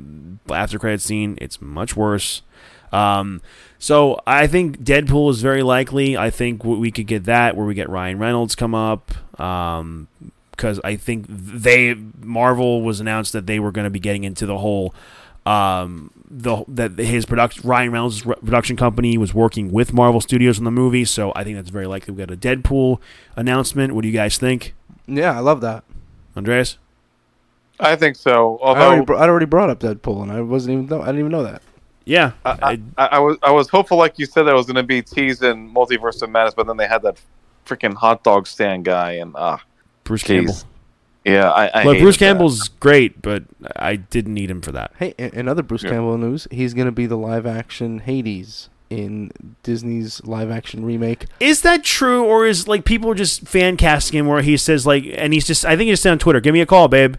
[0.54, 1.38] after credit scene.
[1.42, 2.42] It's much worse.
[2.92, 3.42] Um,
[3.78, 6.18] so I think Deadpool is very likely.
[6.18, 9.12] I think we could get that where we get Ryan Reynolds come up.
[9.40, 10.08] Um,
[10.52, 14.46] because I think they Marvel was announced that they were going to be getting into
[14.46, 14.94] the whole
[15.46, 20.64] um the that his production Ryan Reynolds' production company was working with Marvel Studios on
[20.64, 23.00] the movie, so I think that's very likely we got a Deadpool
[23.36, 23.94] announcement.
[23.94, 24.74] What do you guys think,
[25.08, 25.84] Yeah, I love that.
[26.38, 26.78] Andreas?
[27.80, 28.58] I think so.
[28.58, 31.02] I already, Although br- I already brought up Deadpool, and I wasn't even know.
[31.02, 31.62] I didn't even know that.
[32.06, 34.66] Yeah, I, I- I, I was I was hopeful, like you said, that it was
[34.66, 37.20] going to be teased in Multiverse of Madness, but then they had that
[37.66, 39.62] freaking hot dog stand guy, and ah,
[40.04, 40.56] Bruce Campbell.
[41.30, 41.34] Jeez.
[41.34, 41.68] Yeah, I.
[41.68, 42.26] I Look, hated Bruce that.
[42.26, 43.44] Campbell's great, but
[43.76, 44.92] I didn't need him for that.
[44.98, 45.92] Hey, in, in Bruce Yeah.
[45.92, 49.32] Campbell news, he's gonna be the live-action Hades in
[49.64, 51.26] Disney's live-action remake.
[51.40, 55.06] Is that true, or is like people just fan casting him where he says like,
[55.16, 57.16] and he's just I think he just said on Twitter, "Give me a call, babe."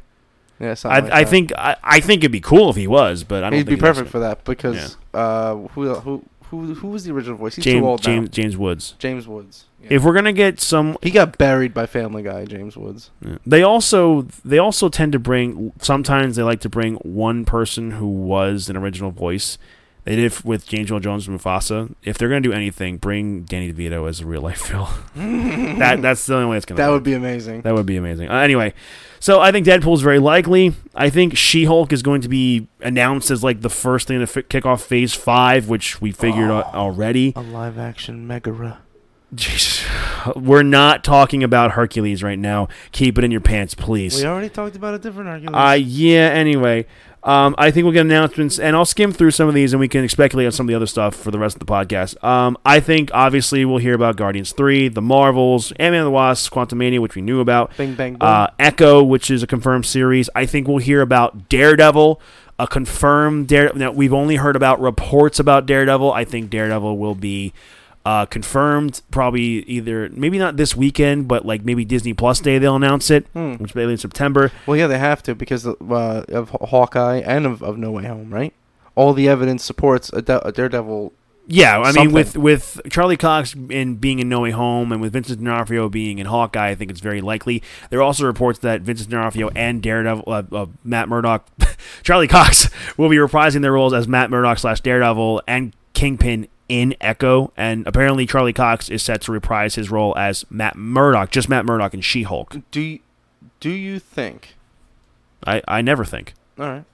[0.59, 1.31] Yeah, I, like I that.
[1.31, 3.59] think I, I think it'd be cool if he was, but I don't.
[3.59, 3.97] he'd be think he was.
[3.97, 7.55] perfect for that because uh, who who who who was the original voice?
[7.57, 8.33] He's James too old James now.
[8.33, 8.95] James Woods.
[8.99, 9.65] James Woods.
[9.83, 9.89] Yeah.
[9.95, 13.11] If we're gonna get some, he got buried by Family Guy, James Woods.
[13.47, 15.73] they also they also tend to bring.
[15.81, 19.57] Sometimes they like to bring one person who was an original voice.
[20.05, 21.95] They did it with James Earl Jones and Mufasa.
[22.03, 24.89] If they're gonna do anything, bring Danny DeVito as a real life Phil.
[25.15, 26.79] that that's the only way it's gonna.
[26.79, 26.95] That work.
[26.97, 27.63] would be amazing.
[27.63, 28.31] That would be amazing.
[28.31, 28.73] Uh, anyway,
[29.19, 30.75] so I think Deadpool is very likely.
[30.95, 34.23] I think She Hulk is going to be announced as like the first thing to
[34.41, 36.57] f- kick off Phase Five, which we figured Oh.
[36.59, 37.33] out already.
[37.37, 38.79] A live-action Megara.
[39.35, 39.85] Jesus.
[40.37, 42.69] We're not talking about Hercules right now.
[42.93, 44.17] Keep it in your pants, please.
[44.21, 45.55] We already talked about a different Hercules.
[45.55, 46.87] Uh, yeah, anyway.
[47.23, 49.89] Um, I think we'll get announcements, and I'll skim through some of these, and we
[49.89, 52.23] can speculate on some of the other stuff for the rest of the podcast.
[52.25, 56.51] Um, I think, obviously, we'll hear about Guardians 3, The Marvels, Ant-Man and the Wasp,
[56.51, 58.27] Quantumania, which we knew about, Bing bang boom.
[58.27, 60.31] uh, Echo, which is a confirmed series.
[60.35, 62.21] I think we'll hear about Daredevil,
[62.59, 63.79] a confirmed Daredevil.
[63.79, 66.11] Now, we've only heard about reports about Daredevil.
[66.13, 67.53] I think Daredevil will be
[68.05, 72.77] uh, confirmed probably either, maybe not this weekend, but like maybe Disney Plus Day they'll
[72.77, 73.55] announce it, Hmm.
[73.55, 74.51] which will be in September.
[74.67, 75.75] Well, yeah, they have to because uh,
[76.29, 78.55] of Hawkeye and of, of No Way Home, right?
[78.95, 81.13] All the evidence supports a, de- a Daredevil.
[81.53, 82.13] Yeah, I mean, Something.
[82.13, 86.19] with with Charlie Cox in being in No Way Home and with Vincent D'Onofrio being
[86.19, 87.61] in Hawkeye, I think it's very likely.
[87.91, 91.47] There are also reports that Vincent D'Onofrio and Daredevil, uh, uh, Matt Murdock,
[92.05, 96.95] Charlie Cox will be reprising their roles as Matt Murdock slash Daredevil and Kingpin in
[97.01, 97.53] Echo.
[97.57, 101.67] And apparently, Charlie Cox is set to reprise his role as Matt Murdock, just Matt
[101.67, 102.57] Murdock in She Hulk.
[102.71, 103.01] Do you,
[103.59, 104.55] do you think?
[105.47, 106.35] I, I never think.
[106.59, 106.85] All right.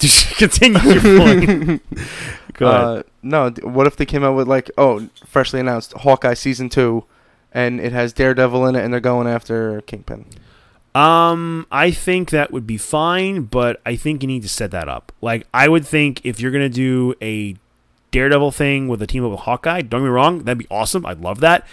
[0.36, 1.82] Continue your point.
[2.54, 2.80] Go ahead.
[2.80, 3.50] Uh, no.
[3.62, 7.04] What if they came out with like, oh, freshly announced Hawkeye season two,
[7.52, 10.26] and it has Daredevil in it, and they're going after Kingpin.
[10.94, 14.88] Um, I think that would be fine, but I think you need to set that
[14.88, 15.10] up.
[15.20, 17.56] Like, I would think if you're gonna do a
[18.14, 21.04] Daredevil thing with a team up with Hawkeye, don't get me wrong, that'd be awesome.
[21.04, 21.66] I'd love that.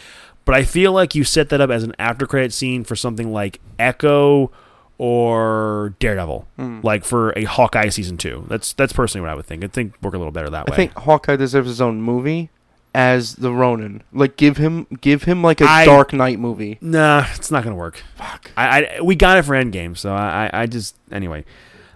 [0.43, 3.31] But I feel like you set that up as an after credit scene for something
[3.31, 4.51] like Echo
[4.97, 6.79] or Daredevil, Hmm.
[6.83, 8.45] like for a Hawkeye season two.
[8.47, 9.63] That's that's personally what I would think.
[9.63, 10.73] I think work a little better that way.
[10.73, 12.49] I think Hawkeye deserves his own movie
[12.93, 14.03] as the Ronin.
[14.11, 16.77] Like, give him, give him like a I- Dark Knight movie.
[16.81, 18.03] Nah, it's not gonna work.
[18.15, 18.51] Fuck.
[18.57, 21.45] I, I we got it for Endgame, so I I, I just anyway.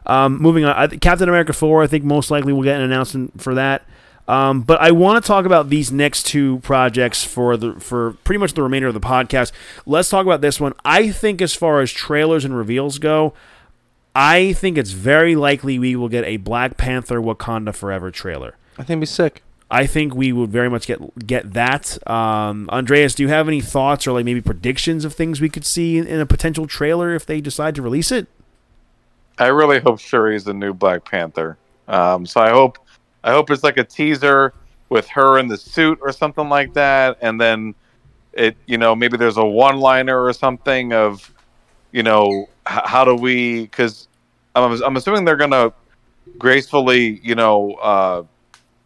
[0.07, 1.81] Um, moving on, I, Captain America four.
[1.83, 3.83] I think most likely we'll get an announcement for that.
[4.28, 8.39] Um, but I want to talk about these next two projects for the for pretty
[8.39, 9.51] much the remainder of the podcast.
[9.86, 10.73] Let's talk about this one.
[10.84, 13.34] I think as far as trailers and reveals go,
[14.15, 18.55] I think it's very likely we will get a Black Panther Wakanda Forever trailer.
[18.73, 19.43] I think it'd be sick.
[19.69, 21.97] I think we would very much get get that.
[22.09, 25.65] Um, Andreas, do you have any thoughts or like maybe predictions of things we could
[25.65, 28.28] see in, in a potential trailer if they decide to release it?
[29.38, 31.57] I really hope Shuri's the new Black Panther.
[31.88, 32.80] Um, so I hope
[33.26, 34.53] I hope it's like a teaser
[34.89, 37.73] with her in the suit or something like that, and then
[38.34, 41.34] it you know maybe there's a one liner or something of
[41.91, 44.07] you know h- how do we because
[44.55, 45.73] I'm, I'm assuming they're gonna
[46.38, 48.23] gracefully you know uh,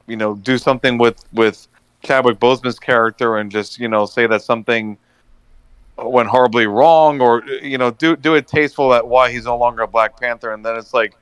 [0.07, 1.67] you know do something with with
[2.03, 4.97] Chadwick Boseman's character and just you know say that something
[5.97, 9.81] went horribly wrong or you know do do it tasteful at why he's no longer
[9.83, 11.13] a Black Panther and then it's like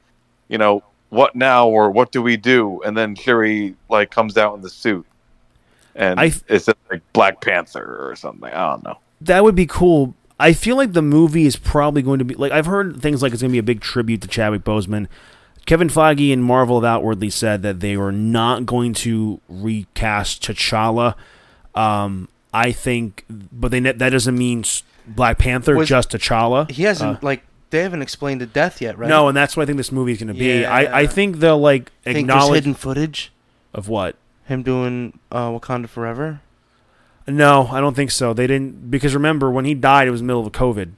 [0.50, 4.56] you know what now or what do we do and then Shuri like comes out
[4.56, 5.06] in the suit
[5.96, 9.66] and I- it's just like Black Panther or something I don't know That would be
[9.66, 10.14] cool.
[10.40, 13.34] I feel like the movie is probably going to be like I've heard things like
[13.34, 15.08] it's going to be a big tribute to Chadwick Boseman.
[15.66, 21.16] Kevin Feige and Marvel have outwardly said that they are not going to recast T'Challa.
[21.76, 24.64] Um, I think, but they that doesn't mean
[25.08, 26.70] Black Panther, Was- just T'Challa.
[26.72, 29.10] He hasn't Uh, like they haven't explained the death yet, right?
[29.10, 30.62] No, and that's what I think this movie is going to be.
[30.62, 30.74] Yeah.
[30.74, 33.32] I, I think they'll like think there's acknowledge hidden footage.
[33.74, 34.16] of what.
[34.46, 36.42] Him doing uh, Wakanda Forever.
[37.28, 38.34] No, I don't think so.
[38.34, 40.92] They didn't because remember when he died, it was the middle of COVID,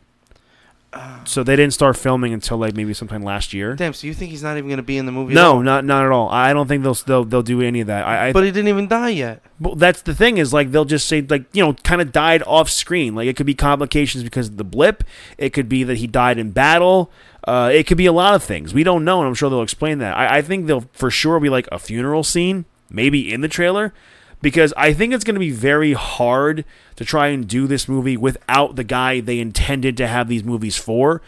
[1.25, 3.75] so they didn't start filming until like maybe sometime last year.
[3.75, 3.93] Damn.
[3.93, 5.33] So you think he's not even gonna be in the movie?
[5.33, 6.29] No, not not at all.
[6.29, 8.07] I don't think they'll they'll, they'll do any of that.
[8.07, 9.43] I, I But he didn't even die yet.
[9.59, 12.41] Well, that's the thing is like they'll just say like you know kind of died
[12.47, 13.13] off screen.
[13.13, 15.03] Like it could be complications because of the blip.
[15.37, 17.11] It could be that he died in battle.
[17.43, 18.73] Uh, it could be a lot of things.
[18.73, 20.17] We don't know, and I'm sure they'll explain that.
[20.17, 23.93] I, I think they'll for sure be like a funeral scene, maybe in the trailer,
[24.41, 26.65] because I think it's going to be very hard
[26.95, 30.77] to try and do this movie without the guy they intended to have these movies
[30.77, 31.21] for.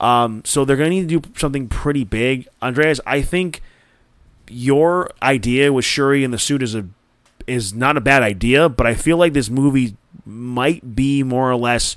[0.00, 2.48] Um, so they're going to need to do something pretty big.
[2.60, 3.62] Andreas, I think
[4.48, 6.86] your idea with Shuri in the suit is a
[7.46, 11.56] is not a bad idea, but I feel like this movie might be more or
[11.56, 11.96] less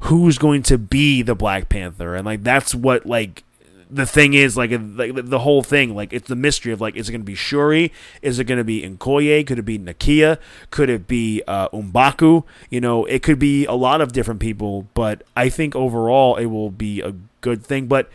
[0.00, 3.44] who's going to be the Black Panther, and like that's what like
[3.92, 7.08] the thing is like, like the whole thing like it's the mystery of like is
[7.08, 7.92] it going to be Shuri?
[8.22, 9.46] Is it going to be Okoye?
[9.46, 10.38] Could it be Nakia?
[10.70, 12.44] Could it be uh, M'Baku?
[12.70, 16.46] You know it could be a lot of different people but I think overall it
[16.46, 17.86] will be a good thing.
[17.86, 18.08] But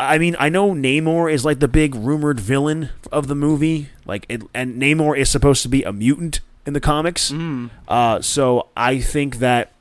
[0.00, 4.26] I mean, I know Namor is like the big rumored villain of the movie, like,
[4.28, 7.30] it, and Namor is supposed to be a mutant in the comics.
[7.30, 7.70] Mm.
[7.88, 9.72] Uh, so I think that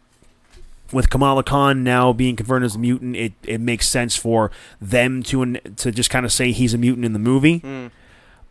[0.95, 5.21] with Kamala Khan now being confirmed as a mutant, it, it makes sense for them
[5.23, 7.59] to to just kind of say he's a mutant in the movie.
[7.59, 7.91] Mm.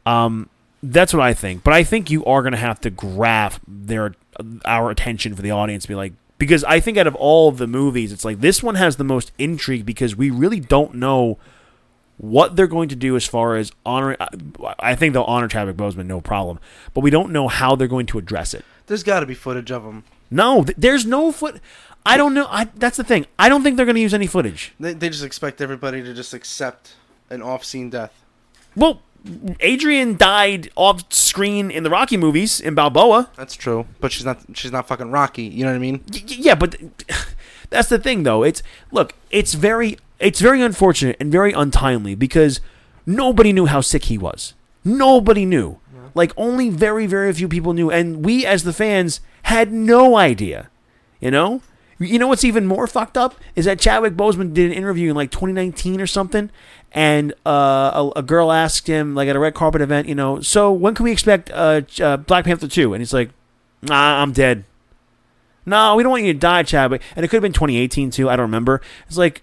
[0.05, 0.51] Um,
[0.83, 1.65] that's what I think.
[1.65, 4.15] But I think you are going to have to grasp their
[4.67, 7.57] our attention for the audience, to be like, because I think out of all of
[7.57, 11.39] the movies, it's like this one has the most intrigue because we really don't know
[12.19, 14.17] what they're going to do as far as honor.
[14.79, 16.61] I think they'll honor Chadwick Boseman, no problem,
[16.93, 18.65] but we don't know how they're going to address it.
[18.87, 20.05] There's got to be footage of him.
[20.31, 21.61] No, th- there's no foot.
[22.07, 22.47] I don't know.
[22.51, 23.27] I, that's the thing.
[23.39, 24.75] I don't think they're going to use any footage.
[24.79, 26.95] They, they just expect everybody to just accept
[27.31, 28.13] an off-scene death.
[28.77, 29.01] Well,
[29.61, 33.31] Adrian died off screen in the Rocky movies in Balboa.
[33.37, 34.41] That's true, but she's not.
[34.53, 35.45] She's not fucking Rocky.
[35.45, 36.05] You know what I mean?
[36.13, 36.77] Y- y- yeah, but
[37.71, 38.43] that's the thing, though.
[38.43, 39.15] It's look.
[39.31, 39.97] It's very.
[40.21, 42.61] It's very unfortunate and very untimely because
[43.07, 44.55] nobody knew how sick he was.
[44.85, 45.79] Nobody knew.
[46.15, 50.69] Like only very, very few people knew, and we as the fans had no idea.
[51.21, 51.63] You know.
[51.99, 55.17] You know what's even more fucked up is that Chadwick Boseman did an interview in
[55.17, 56.51] like 2019 or something,
[56.93, 60.41] and uh, a, a girl asked him like at a red carpet event, you know,
[60.41, 62.95] so when can we expect uh, uh, Black Panther 2?
[62.95, 63.31] And he's like,
[63.85, 64.65] Nah, I'm dead.
[65.67, 67.03] No, we don't want you to die, Chadwick.
[67.17, 68.29] And it could have been 2018 too.
[68.29, 68.81] I don't remember.
[69.07, 69.43] It's like,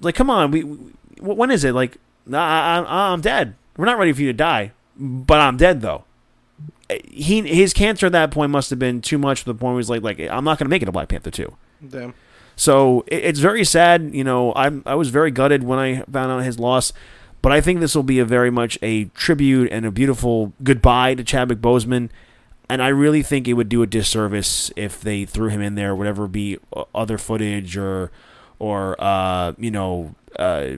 [0.00, 0.50] like, come on.
[0.50, 0.76] We, we
[1.20, 1.74] when is it?
[1.74, 1.96] Like,
[2.26, 3.54] nah, I, I'm dead.
[3.76, 6.04] We're not ready for you to die, but I'm dead though.
[7.10, 9.80] He his cancer at that point must have been too much to the point where
[9.80, 11.54] he's like, like I'm not gonna make it to Black Panther two.
[11.86, 12.14] Damn.
[12.56, 14.10] So it, it's very sad.
[14.12, 16.92] You know, I'm I was very gutted when I found out his loss,
[17.42, 21.14] but I think this will be a very much a tribute and a beautiful goodbye
[21.14, 22.10] to Chadwick Boseman.
[22.70, 25.96] And I really think it would do a disservice if they threw him in there,
[25.96, 28.10] whatever be uh, other footage or,
[28.58, 30.76] or uh, you know, uh,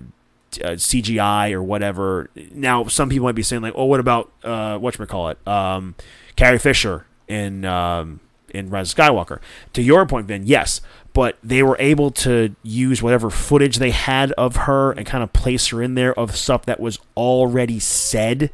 [0.62, 2.30] uh, CGI or whatever.
[2.52, 5.96] Now, some people might be saying like, "Oh, what about uh, what call it, um,
[6.36, 8.20] Carrie Fisher in um,
[8.50, 9.40] in Rise of Skywalker?"
[9.74, 10.80] To your point, Vin, yes,
[11.12, 15.32] but they were able to use whatever footage they had of her and kind of
[15.32, 18.50] place her in there of stuff that was already said.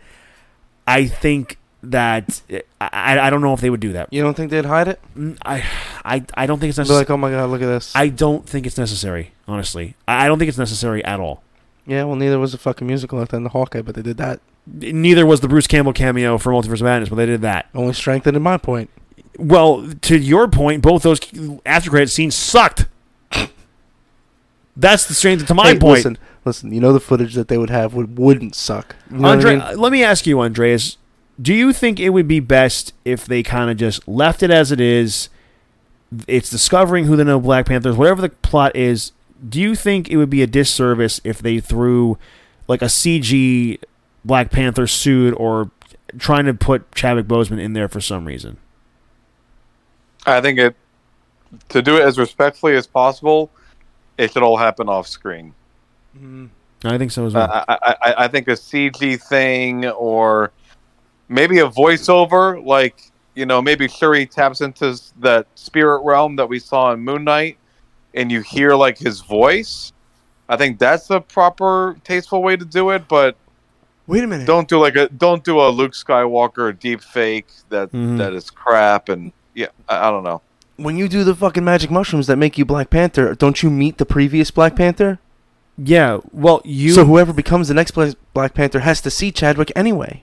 [0.86, 2.40] I think that
[2.80, 4.12] I, I don't know if they would do that.
[4.12, 5.00] You don't think they'd hide it?
[5.16, 5.64] Mm, I
[6.04, 6.98] I, I don't think it's necessary.
[7.00, 7.94] like, oh my god, look at this.
[7.94, 9.32] I don't think it's necessary.
[9.46, 11.42] Honestly, I I don't think it's necessary at all.
[11.86, 14.16] yeah, well, neither was the fucking musical at the end of Hawkeye, but they did
[14.16, 14.40] that.
[14.66, 17.66] Neither was the Bruce Campbell cameo for Multiverse of Madness, but they did that.
[17.72, 18.90] Only strengthened my point.
[19.38, 21.20] Well, to your point, both those
[21.66, 22.86] after credit scenes sucked.
[24.76, 25.96] That's the strength to my Hey, point.
[25.98, 26.72] Listen, listen.
[26.72, 28.94] You know the footage that they would have would wouldn't suck.
[29.10, 29.60] You know what I Andre, mean?
[29.62, 30.98] Uh, let me ask you, Andreas.
[31.40, 34.72] Do you think it would be best if they kind of just left it as
[34.72, 35.28] it is?
[36.26, 39.12] It's discovering who the no Black Panthers, whatever the plot is.
[39.46, 42.16] Do you think it would be a disservice if they threw
[42.68, 43.78] like a CG
[44.24, 45.70] Black Panther suit or
[46.18, 48.56] trying to put Chadwick Boseman in there for some reason?
[50.26, 50.74] I think it
[51.70, 53.50] to do it as respectfully as possible.
[54.18, 55.54] It should all happen off screen.
[56.18, 56.48] Mm,
[56.84, 57.50] I think so as well.
[57.50, 60.50] Uh, I, I, I think a CG thing or
[61.28, 62.96] maybe a voiceover, like
[63.34, 67.58] you know, maybe Shuri taps into that spirit realm that we saw in Moon Knight,
[68.14, 69.92] and you hear like his voice.
[70.48, 73.08] I think that's the proper, tasteful way to do it.
[73.08, 73.36] But
[74.06, 74.46] Wait a minute.
[74.46, 78.16] don't do like a don't do a Luke Skywalker deep fake that Mhm.
[78.18, 79.08] that is crap.
[79.10, 80.42] And yeah, I, I don't know.
[80.76, 83.96] When you do the fucking magic mushrooms that make you Black Panther, don't you meet
[83.98, 85.18] the previous Black Panther?
[85.78, 86.20] yeah.
[86.32, 86.92] Well, you.
[86.92, 87.92] so whoever becomes the next
[88.34, 90.22] Black Panther has to see Chadwick anyway.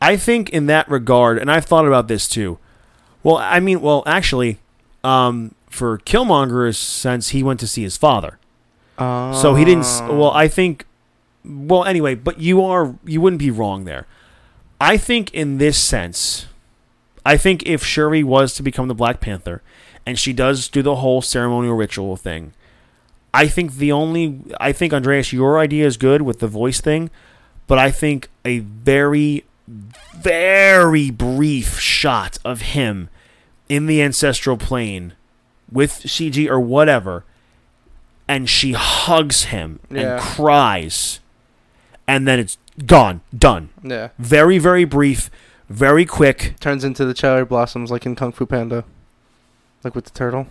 [0.00, 2.58] I think in that regard, and I've thought about this too.
[3.22, 4.58] Well, I mean, well, actually,
[5.04, 8.38] um, for Killmonger's sense, he went to see his father,
[8.98, 9.86] Uh, so he didn't.
[10.08, 10.86] Well, I think.
[11.44, 14.06] Well, anyway, but you are you wouldn't be wrong there.
[14.80, 16.46] I think in this sense,
[17.24, 19.62] I think if Shuri was to become the Black Panther,
[20.04, 22.52] and she does do the whole ceremonial ritual thing,
[23.32, 27.10] I think the only I think Andreas, your idea is good with the voice thing,
[27.66, 29.44] but I think a very
[30.14, 33.08] very brief shot of him
[33.68, 35.14] in the ancestral plane
[35.70, 37.24] with CG or whatever,
[38.28, 40.14] and she hugs him Yeah.
[40.16, 41.20] and cries,
[42.06, 43.70] and then it's gone, done.
[43.82, 45.30] yeah Very, very brief,
[45.72, 46.54] very quick.
[46.60, 48.84] turns into the cherry blossoms like in Kung Fu Panda,
[49.82, 50.46] like with the turtle.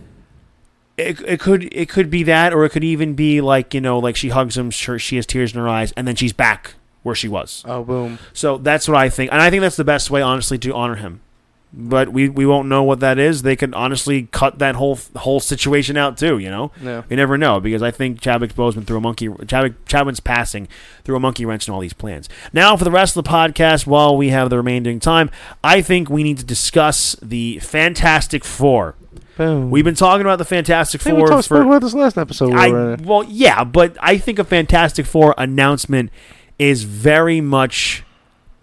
[0.96, 3.98] It, it could it could be that, or it could even be like you know,
[3.98, 7.14] like she hugs him, she has tears in her eyes, and then she's back where
[7.14, 7.64] she was.
[7.66, 8.18] Oh boom!
[8.32, 10.96] So that's what I think, and I think that's the best way, honestly, to honor
[10.96, 11.20] him.
[11.74, 13.40] But we, we won't know what that is.
[13.42, 16.36] They could honestly cut that whole whole situation out too.
[16.38, 17.02] You know, Yeah.
[17.08, 19.30] you never know because I think Chadwick Boseman threw a monkey.
[19.46, 20.68] Chadwick Chadwick's passing
[21.02, 22.28] threw a monkey wrench in all these plans.
[22.52, 25.30] Now for the rest of the podcast, while we have the remaining time,
[25.64, 28.94] I think we need to discuss the Fantastic Four.
[29.38, 29.70] Boom.
[29.70, 32.52] We've been talking about the Fantastic think we Four talked for about this last episode.
[32.52, 36.10] I well, yeah, but I think a Fantastic Four announcement
[36.58, 38.04] is very much.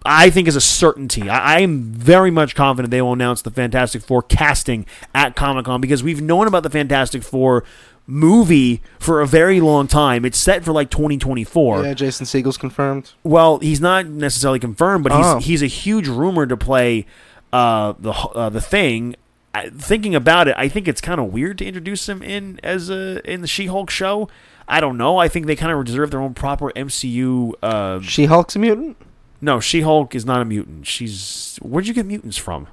[0.04, 1.28] I think is a certainty.
[1.28, 5.66] I, I am very much confident they will announce the Fantastic Four casting at Comic
[5.66, 7.64] Con because we've known about the Fantastic Four
[8.06, 10.24] movie for a very long time.
[10.24, 11.84] It's set for like 2024.
[11.84, 13.12] Yeah, Jason Segel's confirmed.
[13.22, 15.38] Well, he's not necessarily confirmed, but he's Oh.
[15.38, 17.06] he's a huge rumor to play
[17.52, 19.16] uh, the uh, the thing.
[19.52, 22.88] I, thinking about it, I think it's kind of weird to introduce him in as
[22.88, 24.28] a in the She-Hulk show.
[24.68, 25.18] I don't know.
[25.18, 27.54] I think they kind of deserve their own proper MCU.
[27.60, 28.96] Uh, She Hulk's a mutant.
[29.40, 30.86] No, She-Hulk is not a mutant.
[30.86, 32.68] She's where'd you get mutants from?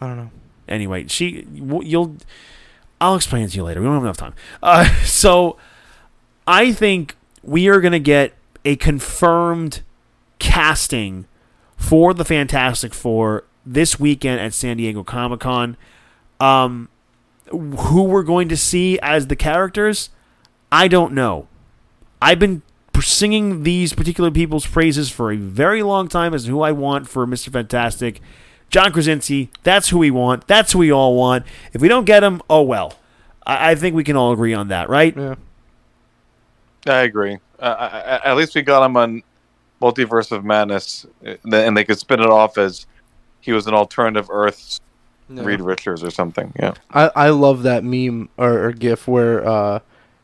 [0.00, 0.30] I don't know.
[0.68, 2.16] Anyway, she you'll.
[3.00, 3.80] I'll explain it to you later.
[3.80, 4.34] We don't have enough time.
[4.62, 5.56] Uh, so,
[6.46, 8.34] I think we are going to get
[8.64, 9.82] a confirmed
[10.38, 11.26] casting
[11.76, 15.76] for the Fantastic Four this weekend at San Diego Comic Con.
[16.38, 16.88] Um,
[17.50, 20.10] who we're going to see as the characters,
[20.70, 21.48] I don't know.
[22.20, 22.62] I've been
[23.02, 27.26] singing these particular people's praises for a very long time as who I want for
[27.26, 27.50] Mr.
[27.52, 28.20] Fantastic.
[28.70, 30.46] John Krasinski, that's who we want.
[30.46, 31.44] That's who we all want.
[31.72, 32.94] If we don't get him, oh well.
[33.46, 35.14] I, I think we can all agree on that, right?
[35.16, 35.34] Yeah.
[36.86, 37.38] I agree.
[37.58, 39.22] Uh, I, I, at least we got him on
[39.80, 42.86] Multiverse of Madness, uh, and they could spin it off as
[43.40, 44.80] he was an alternative Earth
[45.28, 45.42] Yeah.
[45.44, 46.52] Reed Richards or something.
[46.58, 46.74] Yeah.
[46.92, 49.78] I, I love that meme or, or gif where uh,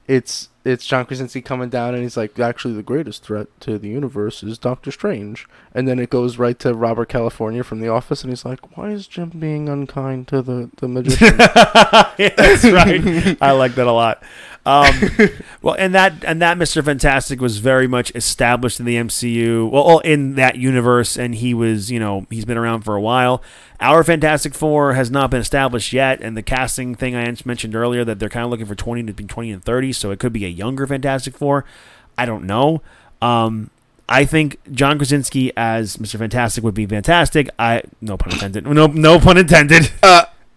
[0.07, 3.89] it's it's John Krasinski coming down and he's like, actually, the greatest threat to the
[3.89, 8.23] universe is Doctor Strange, and then it goes right to Robert California from The Office,
[8.23, 11.39] and he's like, why is Jim being unkind to the the magician?
[12.19, 13.37] Yeah, that's right.
[13.41, 14.23] I like that a lot.
[14.67, 14.93] Um,
[15.63, 19.71] well, and that and that Mister Fantastic was very much established in the MCU.
[19.71, 23.01] Well, well, in that universe, and he was, you know, he's been around for a
[23.01, 23.43] while.
[23.81, 28.05] Our Fantastic Four has not been established yet, and the casting thing I mentioned earlier
[28.05, 30.33] that they're kind of looking for twenty to between twenty and thirty, so it could
[30.33, 31.65] be a younger Fantastic Four.
[32.17, 32.83] I don't know.
[33.23, 33.71] Um,
[34.09, 36.19] I think John Krasinski as Mr.
[36.19, 37.49] Fantastic would be fantastic.
[37.59, 38.67] I no pun intended.
[38.67, 39.91] No no pun intended.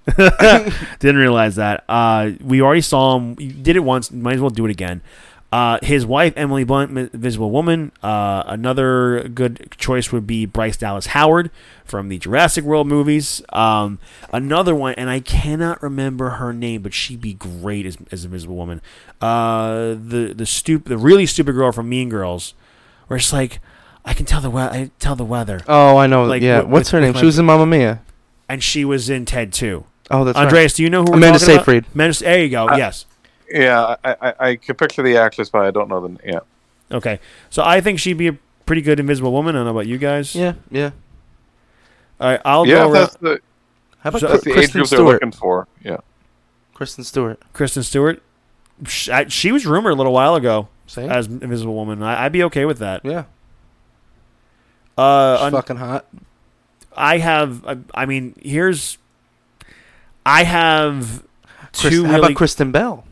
[0.17, 1.83] Didn't realize that.
[1.87, 3.35] Uh, we already saw him.
[3.39, 4.11] You did it once.
[4.11, 5.01] Might as well do it again.
[5.51, 7.91] Uh, his wife, Emily Blunt, Invisible Woman.
[8.01, 11.51] Uh, another good choice would be Bryce Dallas Howard
[11.83, 13.41] from the Jurassic World movies.
[13.49, 13.99] Um,
[14.31, 18.55] another one, and I cannot remember her name, but she'd be great as, as Invisible
[18.55, 18.81] Woman.
[19.19, 22.53] Uh, the the stup- the really stupid girl from Mean Girls,
[23.07, 23.59] where it's like,
[24.05, 26.23] I can tell the we- I tell the weather, Oh, I know.
[26.23, 26.61] Like, yeah.
[26.61, 27.13] with- What's her name?
[27.13, 28.01] She was in Mamma Mia.
[28.47, 29.83] and she was in Ted too.
[30.09, 30.45] Oh, that's right.
[30.45, 31.61] Andreas, do you know who we're Amanda talking about?
[31.65, 31.85] Seyfried.
[31.93, 32.67] Amanda, there you go.
[32.69, 33.05] Uh, yes.
[33.53, 36.17] Yeah, I, I, I could picture the actress, but I don't know the.
[36.25, 36.39] Yeah.
[36.91, 37.19] Okay.
[37.49, 39.55] So I think she'd be a pretty good Invisible Woman.
[39.55, 40.33] I don't know about you guys.
[40.35, 40.91] Yeah, yeah.
[42.19, 42.81] All right, I'll yeah, go.
[42.81, 43.39] if around- that's the
[43.99, 45.13] How about So- that's the age Kristen group they're Stewart?
[45.15, 45.67] looking for.
[45.83, 45.97] Yeah.
[46.73, 47.41] Kristen Stewart.
[47.53, 48.21] Kristen Stewart.
[48.87, 51.09] Sh- I- She was rumored a little while ago Same.
[51.11, 52.01] as Invisible Woman.
[52.03, 53.03] I, I'd be okay with that.
[53.05, 53.25] yeah.
[54.97, 56.05] Uh, She's un- fucking hot.
[56.95, 57.65] I have.
[57.65, 58.97] I, I mean, here's.
[60.25, 61.23] I have
[61.73, 62.25] Kristen, two how really.
[62.27, 63.05] about Kristen Bell?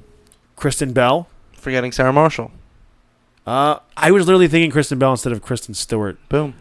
[0.59, 1.27] Kristen Bell.
[1.53, 2.51] Forgetting Sarah Marshall.
[3.45, 6.17] Uh, I was literally thinking Kristen Bell instead of Kristen Stewart.
[6.29, 6.53] Boom.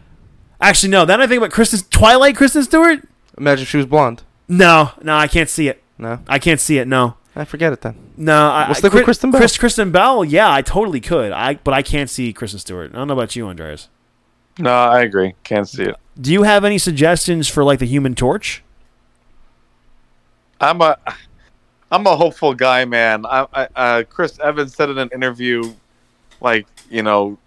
[0.61, 1.05] Actually, no.
[1.05, 2.37] Then I think about Kristen Twilight.
[2.37, 3.07] Kristen Stewart.
[3.37, 4.23] Imagine if she was blonde.
[4.49, 5.83] No, no, I can't see it.
[5.99, 6.89] No, I can't see it.
[6.89, 7.15] No.
[7.37, 7.95] I forget it then.
[8.17, 9.41] No, I, We'll I- with Chris- Kristen Bell.
[9.41, 11.31] Chris, Kristen Bell, yeah, I totally could.
[11.31, 12.91] I but I can't see Kristen Stewart.
[12.93, 13.89] I don't know about you, Andreas.
[14.59, 15.35] No, I agree.
[15.45, 15.97] Can't see it.
[16.21, 18.65] Do you have any suggestions for like the Human Torch?
[20.61, 20.97] I'm a
[21.91, 23.25] I'm a hopeful guy, man.
[23.25, 25.73] I, I, uh, Chris Evans said in an interview,
[26.41, 27.39] like you know,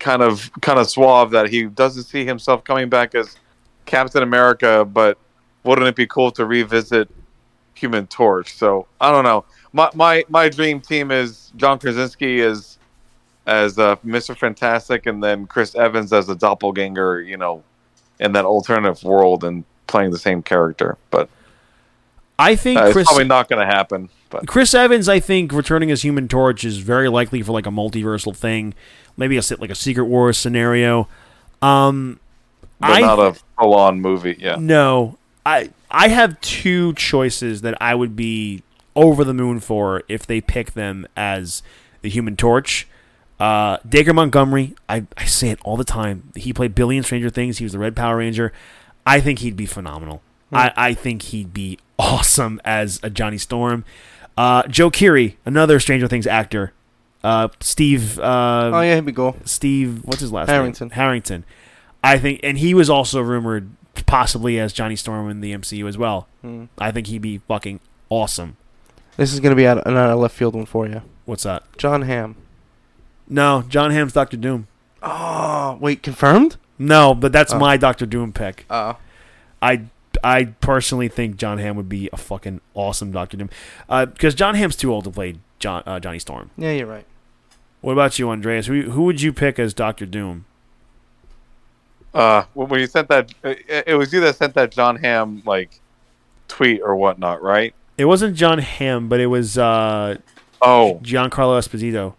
[0.00, 3.36] kind of kind of suave that he doesn't see himself coming back as
[3.86, 5.18] Captain America, but
[5.62, 7.08] wouldn't it be cool to revisit
[7.74, 8.54] Human Torch?
[8.54, 9.44] So I don't know.
[9.72, 12.78] My my my dream team is John Krasinski as
[13.46, 14.36] as uh, Mr.
[14.36, 17.20] Fantastic, and then Chris Evans as a doppelganger.
[17.20, 17.62] You know,
[18.18, 21.28] in that alternative world and playing the same character, but.
[22.38, 25.52] I think Uh, it's Chris probably not going to happen, but Chris Evans, I think
[25.52, 28.74] returning as Human Torch is very likely for like a multiversal thing,
[29.16, 31.08] maybe a like a Secret Wars scenario.
[31.62, 32.18] Um,
[32.80, 34.36] but I not a full-on movie.
[34.38, 35.16] Yeah, No,
[35.46, 38.62] I I have two choices that I would be
[38.96, 41.62] over the moon for if they pick them as
[42.02, 42.88] the Human Torch.
[43.40, 46.32] Uh, Dacre Montgomery, I, I say it all the time.
[46.36, 47.58] He played Billy in Stranger Things.
[47.58, 48.52] He was the Red Power Ranger.
[49.06, 50.22] I think he'd be phenomenal.
[50.54, 53.84] I, I think he'd be awesome as a Johnny Storm.
[54.36, 56.72] Uh, Joe Keery, another Stranger Things actor.
[57.22, 58.18] Uh, Steve.
[58.18, 59.36] Uh, Oh yeah, he'd be cool.
[59.44, 60.88] Steve, what's his last Harrington.
[60.88, 60.94] name?
[60.96, 61.42] Harrington.
[61.42, 61.44] Harrington.
[62.02, 63.70] I think, and he was also rumored
[64.06, 66.28] possibly as Johnny Storm in the MCU as well.
[66.42, 66.64] Hmm.
[66.78, 67.80] I think he'd be fucking
[68.10, 68.56] awesome.
[69.16, 71.00] This is gonna be out another left field one for you.
[71.24, 71.62] What's that?
[71.78, 72.36] John Hamm.
[73.28, 74.66] No, John Hamm's Doctor Doom.
[75.02, 76.56] Oh wait, confirmed?
[76.78, 77.58] No, but that's Oh.
[77.58, 78.66] my Doctor Doom pick.
[78.68, 78.96] Oh.
[79.62, 79.82] I
[80.24, 83.50] I personally think John Hamm would be a fucking awesome Doctor Doom,
[83.88, 86.50] because John Hamm's too old to play John uh, Johnny Storm.
[86.56, 87.06] Yeah, you're right.
[87.80, 88.66] What about you, Andreas?
[88.66, 90.46] Who who would you pick as Doctor Doom?
[92.14, 95.42] uh, when when you sent that, it, it was you that sent that John Hamm
[95.44, 95.80] like
[96.48, 97.74] tweet or whatnot, right?
[97.98, 100.16] It wasn't John Hamm, but it was uh,
[100.62, 102.14] Oh, Giancarlo Esposito.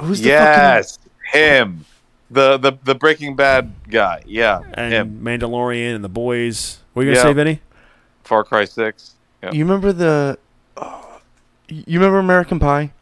[0.00, 0.98] Who's the yes,
[1.32, 1.84] him,
[2.30, 4.22] the the the Breaking Bad guy.
[4.26, 5.20] Yeah, and him.
[5.22, 6.78] Mandalorian and the boys.
[6.92, 7.30] What are you gonna Yeah.
[7.30, 7.60] say, Vinny?
[8.24, 9.14] Far Cry Six.
[9.40, 9.52] fucking?
[9.52, 10.38] You remember the?
[10.76, 11.20] oh,
[11.68, 12.92] you remember American Pie?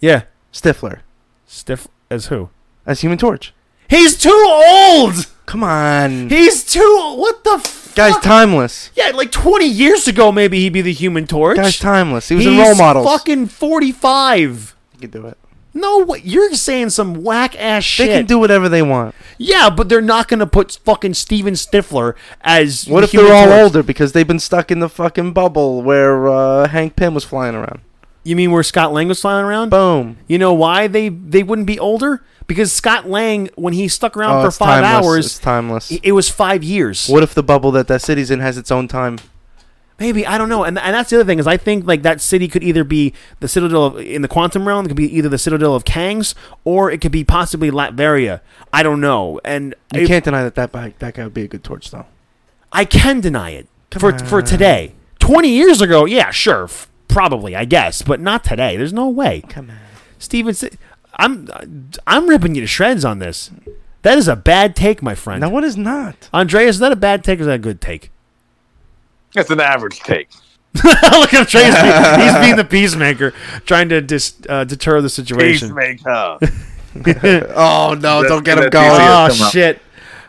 [0.00, 0.22] Yeah,
[0.52, 1.00] Stifler
[1.46, 2.48] stiff as who?
[2.86, 3.52] as Human Torch.
[3.88, 4.30] He's too
[4.68, 5.26] old.
[5.46, 7.14] Come on, He's too.
[7.16, 7.94] What the fuck?
[7.96, 8.90] guy's timeless.
[8.94, 11.56] yeah, like twenty years ago, maybe he'd be the Human Torch.
[11.56, 12.28] Guy's timeless.
[12.28, 13.04] He was He's in role model.
[13.04, 14.76] Fucking forty-five.
[14.94, 15.36] You can do it.
[15.72, 18.08] No, what you're saying some whack ass shit.
[18.08, 19.14] They can do whatever they want.
[19.38, 22.86] yeah, but they're not gonna put fucking Steven Stifler as.
[22.88, 23.62] What the if they're all Torch.
[23.62, 27.54] older because they've been stuck in the fucking bubble where uh, Hank Pym was flying
[27.54, 27.80] around?
[28.24, 29.70] You mean where Scott Lang was flying around?
[29.70, 30.18] Boom.
[30.26, 32.22] You know why they they wouldn't be older?
[32.46, 35.06] Because Scott Lang, when he stuck around Oh, for five timeless.
[35.06, 35.90] hours, It's timeless.
[35.92, 37.06] it it was five years.
[37.08, 39.18] What if the bubble that that city's in has its own time?
[40.00, 42.20] Maybe I don't know, and and that's the other thing is I think like that
[42.22, 44.86] city could either be the Citadel of, in the quantum realm.
[44.86, 46.34] It could be either the Citadel of Kangs
[46.64, 48.40] or it could be possibly Latveria.
[48.72, 51.42] I don't know, and You if- can't deny that that, guy- that guy would be
[51.42, 52.06] a good torch, though.
[52.72, 54.44] I can deny it for for on.
[54.46, 54.94] today.
[55.18, 58.76] Twenty years ago, yeah, sure, f- probably, I guess, but not today.
[58.78, 59.42] There's no way.
[59.50, 59.76] Come on.
[60.18, 60.54] Steven,
[61.16, 61.46] I'm
[62.06, 63.50] I'm ripping you to shreds on this.
[64.02, 65.42] That is a bad take, my friend.
[65.42, 66.30] No, what is not?
[66.32, 68.10] Andreas, is that a bad take or is that a good take?
[69.36, 70.28] It's an average take.
[70.84, 70.84] Look
[71.34, 71.82] at Andreas.
[71.82, 73.32] being- He's being the peacemaker,
[73.66, 75.74] trying to dis, uh, deter the situation.
[75.74, 76.38] Peacemaker.
[77.54, 78.22] Oh no!
[78.22, 79.00] That's- Don't get him going.
[79.00, 79.80] Oh shit!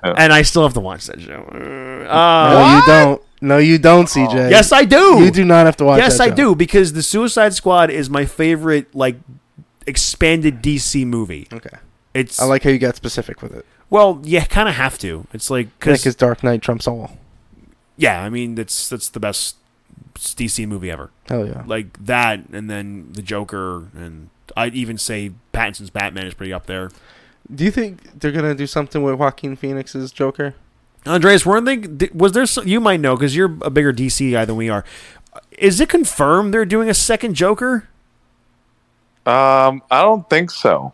[0.04, 0.14] Yeah.
[0.18, 1.48] And I still have to watch that show.
[1.52, 3.22] no, Uh, you don't.
[3.44, 4.52] No, you don't, CJ.
[4.52, 5.24] yes, I do.
[5.24, 5.98] You do not have to watch.
[5.98, 6.36] Yes, that I show.
[6.36, 9.16] do because the Suicide Squad is my favorite like
[9.88, 11.48] expanded DC movie.
[11.52, 11.78] Okay.
[12.14, 13.66] It's I like how you got specific with it.
[13.90, 15.26] well, you kind of have to.
[15.34, 17.18] It's like Because because Dark Knight trumps all.
[18.02, 19.56] Yeah, I mean that's that's the best
[20.16, 21.12] DC movie ever.
[21.30, 21.64] Hell yeah.
[21.66, 26.66] Like that, and then the Joker, and I'd even say Pattinson's Batman is pretty up
[26.66, 26.90] there.
[27.54, 30.56] Do you think they're gonna do something with Joaquin Phoenix's Joker?
[31.06, 32.10] Andreas, weren't they?
[32.14, 32.46] Was there?
[32.46, 34.84] some- You might know because you're a bigger DC guy than we are.
[35.58, 37.88] Is it confirmed they're doing a second Joker?
[39.26, 40.94] Um, I don't think so.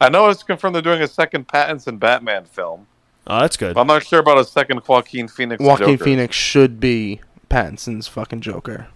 [0.00, 2.86] I know it's confirmed they're doing a second Pattinson Batman film.
[3.28, 3.74] Oh, that's good.
[3.74, 5.62] But I'm not sure about a second Joaquin Phoenix.
[5.62, 6.04] Joaquin Joker.
[6.04, 7.20] Phoenix should be
[7.50, 8.88] Pattinson's fucking Joker.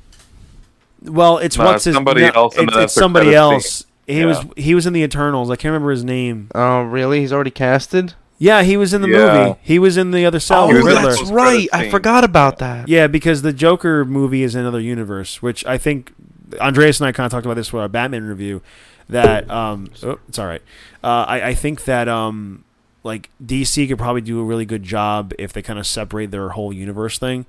[1.02, 3.38] Well, it's No, what's it's his somebody no, else in It's, the it's somebody credit
[3.38, 3.84] else.
[4.06, 4.26] He Yeah.
[4.26, 5.50] was he was in the Eternals.
[5.50, 6.48] I can't remember his name.
[6.54, 7.20] Oh, really?
[7.20, 8.14] He's already casted?
[8.38, 9.44] Yeah, he was in the Yeah.
[9.46, 9.58] movie.
[9.62, 10.56] He was in the other side.
[10.58, 10.94] Oh, He Riddler.
[11.02, 11.68] that's those right.
[11.72, 11.90] I scenes.
[11.92, 12.88] forgot about that.
[12.88, 16.12] Yeah, because the Joker movie is another universe, which I think
[16.60, 18.62] Andreas and I kind of talked about this with our Batman review.
[19.08, 20.62] That um, oh, it's all right.
[21.04, 22.64] Uh, I I think that um,
[23.04, 26.50] like DC could probably do a really good job if they kind of separate their
[26.50, 27.46] whole universe thing.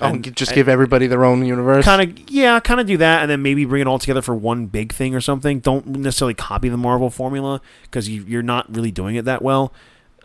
[0.00, 1.84] Oh, g- just give everybody their own universe.
[1.84, 4.34] kind of yeah, kind of do that, and then maybe bring it all together for
[4.34, 5.58] one big thing or something.
[5.60, 9.72] Don't necessarily copy the Marvel formula because you, you're not really doing it that well.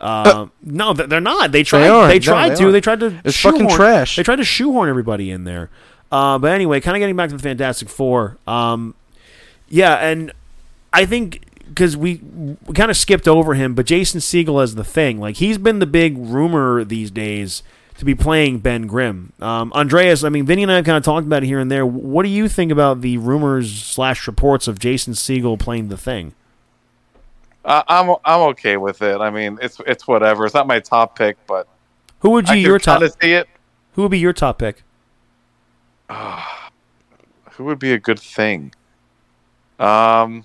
[0.00, 1.50] Um, no, they're not.
[1.52, 1.88] They tried.
[1.88, 2.06] are.
[2.08, 2.68] They No, tried they to.
[2.68, 2.72] are.
[2.72, 3.20] They tried to.
[3.24, 4.16] It's fucking trash.
[4.16, 5.70] They tried to shoehorn everybody in there.
[6.12, 8.38] Uh, but anyway, kind of getting back to the Fantastic Four.
[8.46, 8.94] Um,
[9.68, 10.32] yeah, and
[10.92, 12.16] I think because we,
[12.66, 15.78] we kind of skipped over him, but Jason Segel as the thing, like he's been
[15.78, 17.62] the big rumor these days
[17.98, 19.32] to be playing Ben Grimm.
[19.40, 21.70] Um, Andreas, I mean, Vinny and I have kind of talked about it here and
[21.70, 21.86] there.
[21.86, 26.34] What do you think about the rumors slash reports of Jason Segel playing the thing?
[27.64, 29.20] Uh, I'm I'm okay with it.
[29.20, 30.44] I mean, it's it's whatever.
[30.44, 31.66] It's not my top pick, but
[32.20, 33.02] Who would can your top?
[33.22, 33.48] see it.
[33.92, 34.82] Who would be your top pick?
[37.52, 38.74] Who would be a good thing?
[39.78, 40.44] Um,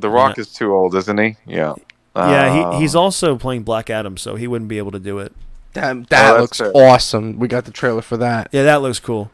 [0.00, 1.36] The Rock is too old, isn't he?
[1.46, 1.74] Yeah.
[2.16, 5.18] yeah, Uh, he, he's also playing Black Adam, so he wouldn't be able to do
[5.18, 5.32] it.
[5.74, 6.72] Damn, that that's looks fair.
[6.74, 7.38] awesome.
[7.38, 8.48] We got the trailer for that.
[8.52, 9.30] Yeah, that looks cool.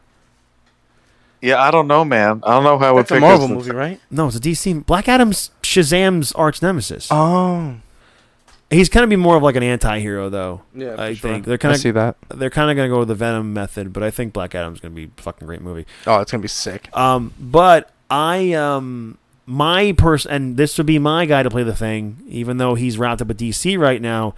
[1.41, 2.41] Yeah, I don't know, man.
[2.43, 3.19] I don't know who I would That's a.
[3.19, 3.99] Marvel as the- movie, right?
[4.09, 4.85] No, it's a DC.
[4.85, 7.07] Black Adam's Shazam's arch nemesis.
[7.11, 7.75] Oh,
[8.71, 10.61] He's kind of be more of like an anti-hero, though.
[10.73, 10.95] yeah.
[10.97, 11.31] I for sure.
[11.33, 12.15] think they're I kind see of that.
[12.29, 14.95] they're kind of gonna go with the Venom method, but I think Black Adam's gonna
[14.95, 15.85] be a fucking great movie.
[16.07, 16.89] Oh, it's gonna be sick.
[16.97, 21.75] Um, but I um my person, and this would be my guy to play the
[21.75, 24.33] thing, even though he's wrapped up with DC right now,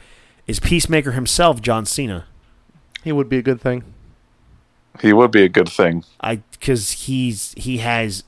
[0.47, 2.25] is Peacemaker himself, John Cena.
[3.03, 3.83] He would be a good thing.
[5.01, 6.03] He would be a good thing.
[6.19, 8.23] I because he's he has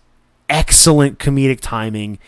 [0.50, 2.20] excellent comedic timing.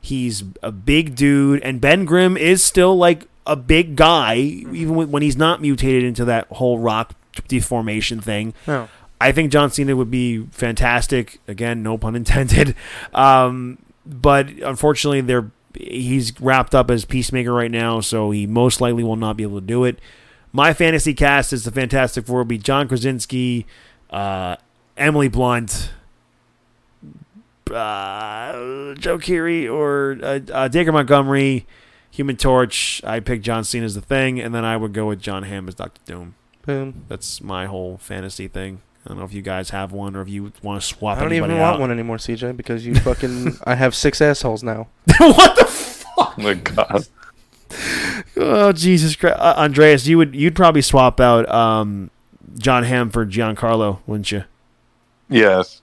[0.00, 5.10] He's a big dude, and Ben Grimm is still like a big guy, even when
[5.10, 7.14] when he's not mutated into that whole rock
[7.48, 8.54] deformation thing.
[8.66, 8.88] No.
[9.18, 11.40] I think John Cena would be fantastic.
[11.48, 12.74] Again, no pun intended.
[13.14, 19.04] Um, but unfortunately, they're he's wrapped up as Peacemaker right now, so he most likely
[19.04, 19.98] will not be able to do it.
[20.52, 23.66] My fantasy cast is the Fantastic Four: would be John Krasinski,
[24.10, 24.56] uh,
[24.96, 25.90] Emily Blunt,
[27.70, 31.66] uh, Joe Keery, or uh, uh, Dacre Montgomery,
[32.10, 33.02] Human Torch.
[33.04, 35.68] I pick John Cena as the thing, and then I would go with John Hamm
[35.68, 36.34] as Doctor Doom.
[36.64, 37.04] Boom.
[37.08, 38.80] That's my whole fantasy thing.
[39.06, 41.20] I don't know if you guys have one or if you want to swap out.
[41.20, 41.60] I don't even out.
[41.60, 43.56] want one anymore, CJ, because you fucking.
[43.64, 44.88] I have six assholes now.
[45.18, 46.06] what the fuck?
[46.18, 47.06] Oh my God.
[48.36, 52.10] Oh Jesus Christ, uh, Andreas, you would you'd probably swap out um,
[52.58, 54.44] John Hamm for Giancarlo, wouldn't you?
[55.28, 55.82] Yes.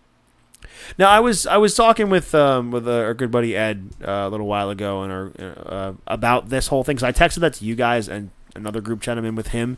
[0.98, 4.12] Now I was I was talking with um, with uh, our good buddy Ed uh,
[4.12, 6.98] a little while ago and our, uh, about this whole thing.
[6.98, 9.78] So I texted that to you guys and another group chat I'm in with him.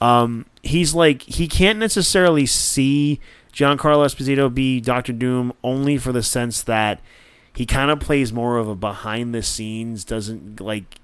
[0.00, 3.20] Um, he's like he can't necessarily see
[3.52, 7.00] Giancarlo Esposito be Doctor Doom only for the sense that
[7.54, 11.00] he kind of plays more of a behind the scenes, doesn't like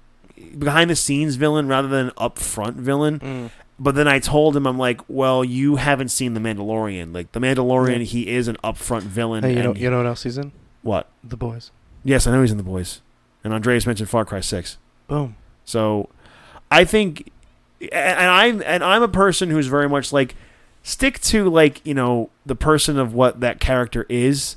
[0.57, 3.19] behind the scenes villain rather than an upfront villain.
[3.19, 3.51] Mm.
[3.79, 7.13] But then I told him, I'm like, well, you haven't seen The Mandalorian.
[7.13, 8.03] Like, The Mandalorian, Yeah.
[8.05, 9.43] he is an upfront villain.
[9.43, 10.51] Hey, you know, you know what else he's in?
[10.81, 11.09] what?
[11.23, 11.69] The Boys.
[12.03, 13.01] Yes, I know he's in The Boys.
[13.43, 14.77] And Andreas mentioned Far Cry 6.
[15.07, 15.35] Boom.
[15.63, 16.09] So
[16.71, 17.31] I think,
[17.81, 20.35] and I'm, and I'm a person who's very much like,
[20.83, 24.55] stick to, like, you know, the person of what that character is.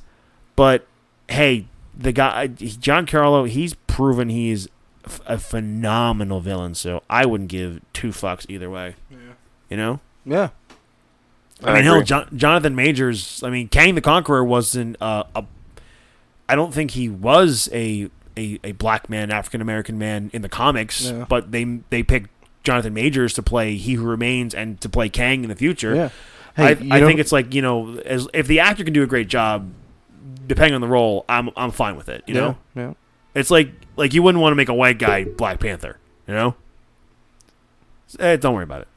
[0.56, 0.86] But,
[1.28, 1.66] hey,
[1.96, 4.68] the guy, Giancarlo, he's proven he's
[5.04, 6.74] f- a phenomenal villain.
[6.74, 8.94] So I wouldn't give two fucks either way.
[9.10, 9.16] Yeah.
[9.68, 10.00] You know?
[10.24, 10.48] Yeah.
[11.62, 12.06] I mean, hell, agree.
[12.06, 13.42] Jon- Jonathan Majors.
[13.42, 15.44] I mean, Kang the Conqueror wasn't uh, a.
[16.48, 20.48] I don't think he was a a, a black man, African American man in the
[20.48, 21.26] comics, Yeah.
[21.28, 22.30] but they they picked
[22.62, 25.94] Jonathan Majors to play He Who Remains and to play Kang in the future.
[25.94, 26.08] Yeah.
[26.56, 29.28] I, I think it's like you know, as if the actor can do a great
[29.28, 29.70] job,
[30.46, 32.22] depending on the role, I'm I'm fine with it.
[32.26, 32.94] You know, yeah.
[33.34, 35.98] it's like like you wouldn't want to make a white guy Black Panther.
[36.26, 36.54] You know,
[38.18, 38.88] eh, don't worry about it.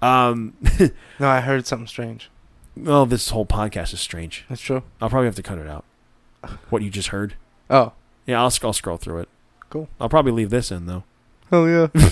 [0.00, 0.54] Um,
[1.18, 2.30] No, I heard something strange.
[2.76, 4.44] well, this whole podcast is strange.
[4.48, 4.84] That's true.
[5.00, 5.84] I'll probably have to cut it out.
[6.70, 7.34] What you just heard.
[7.68, 7.92] Oh,
[8.26, 9.28] Yeah, I'll, I'll scroll through it.
[9.70, 9.88] Cool.
[10.00, 11.02] I'll probably leave this in though.
[11.50, 11.88] Hell yeah.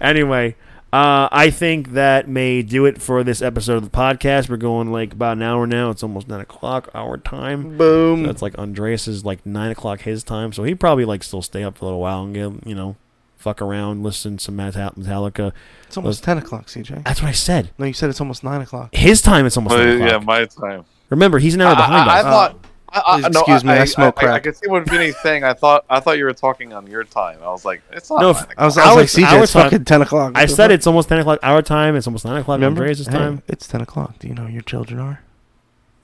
[0.00, 0.56] Anyway,
[0.92, 4.50] uh, I think that may do it for this episode of the podcast.
[4.50, 5.90] We're going like about an hour now.
[5.90, 7.78] It's almost nine o'clock our time.
[7.78, 8.24] Boom.
[8.24, 11.78] That's like Andreas's like nine o'clock his time, so he probably like still stay up
[11.78, 12.96] for a little while and get you know,
[13.36, 15.52] fuck around, listen to some Metallica.
[15.86, 17.04] It's almost ten o'clock, CJ.
[17.04, 17.70] That's what I said.
[17.78, 18.94] No, you said it's almost nine o'clock.
[18.94, 20.84] His time it's almost Well, nine yeah, my time.
[21.08, 22.24] Remember, he's an hour behind I, I us.
[22.24, 22.64] thought.
[22.94, 24.42] I, I, Please no, excuse me, I smoke I, I, crack.
[24.44, 25.42] can see what Vinny's saying.
[25.44, 27.38] I thought I thought you were talking on your time.
[27.42, 28.20] I was like, it's not.
[28.20, 30.32] No, if- I was, I was like, CJ, our it's time- fucking ten o'clock.
[30.36, 31.96] I said it's almost ten o'clock our time.
[31.96, 32.82] It's almost nine o'clock Remember?
[32.82, 33.42] Andreas's Hey, time.
[33.48, 34.18] it's ten o'clock.
[34.20, 35.22] Do you know who your children are?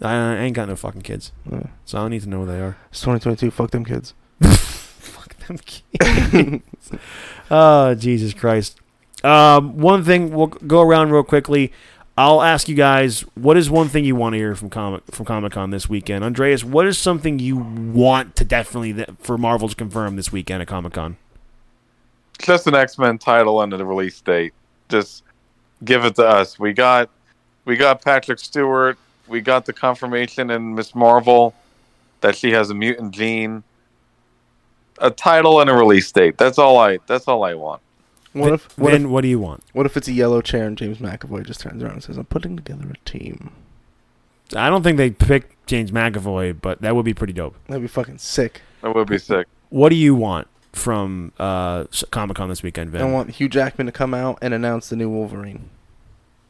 [0.03, 2.47] I, I ain't got no fucking kids, Uh, so I don't need to know who
[2.47, 2.77] they are.
[2.91, 3.51] it's 2022.
[3.51, 4.15] Fuck them kids.
[4.41, 6.63] Fuck them kids.
[7.51, 8.81] oh Jesus Christ!
[9.23, 11.73] Um, one thing we'll go around real quickly.
[12.21, 15.25] I'll ask you guys, what is one thing you want to hear from comic from
[15.25, 16.23] Comic Con this weekend?
[16.23, 20.61] Andreas, what is something you want to definitely that, for Marvel to confirm this weekend
[20.61, 21.17] at Comic Con?
[22.41, 24.53] just an X Men title and a release date.
[24.89, 25.23] Just
[25.85, 26.59] give it to us.
[26.59, 27.11] We got
[27.65, 28.99] we got Patrick Stewart.
[29.29, 30.95] We got the confirmation in Ms.
[30.95, 31.55] Marvel
[32.21, 33.63] that she has a mutant gene.
[34.99, 36.37] A title and a release date.
[36.37, 36.99] That's all I.
[37.07, 37.81] That's all I want.
[38.33, 39.65] What if what Vin, if what do you want?
[39.73, 42.27] what if it's a yellow chair and James McAvoy just turns around and says, "I'm
[42.27, 43.51] putting together a team."
[44.55, 47.55] I don't think they picked James McAvoy, but that would be pretty dope.
[47.69, 48.63] That'd be fucking sick.
[48.83, 49.47] That would be sick.
[49.69, 53.03] What do you want from uh, Comic Con this weekend, Vin?
[53.03, 55.69] I want Hugh Jackman to come out and announce the new Wolverine.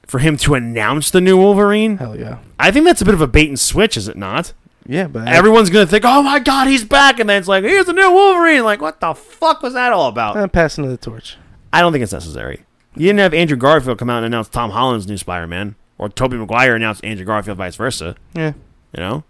[0.07, 1.99] for him to announce the new Wolverine?
[1.99, 2.39] Hell yeah.
[2.59, 4.53] I think that's a bit of a bait and switch, is it not?
[4.87, 7.87] Yeah, but Everyone's gonna think, "Oh my God, he's back," and then it's like, "Here's
[7.87, 10.37] the new Wolverine." Like, what the fuck was that all about?
[10.37, 11.37] I'm passing the torch.
[11.73, 12.65] I don't think it's necessary.
[12.97, 16.37] You didn't have Andrew Garfield come out and announce Tom Holland's new Spider-Man, or Tobey
[16.37, 18.17] Maguire announce Andrew Garfield, vice versa.
[18.35, 18.55] Yeah.
[18.93, 19.25] You know,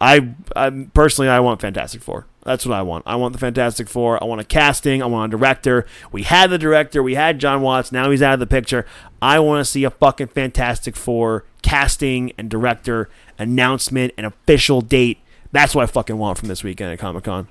[0.00, 2.26] I, I personally I want Fantastic Four.
[2.44, 3.04] That's what I want.
[3.06, 4.22] I want the Fantastic Four.
[4.22, 5.02] I want a casting.
[5.02, 5.86] I want a director.
[6.10, 7.02] We had the director.
[7.02, 7.92] We had John Watts.
[7.92, 8.84] Now he's out of the picture.
[9.22, 13.08] I want to see a fucking Fantastic Four casting and director
[13.38, 15.20] announcement and official date.
[15.52, 17.48] That's what I fucking want from this weekend at Comic Con.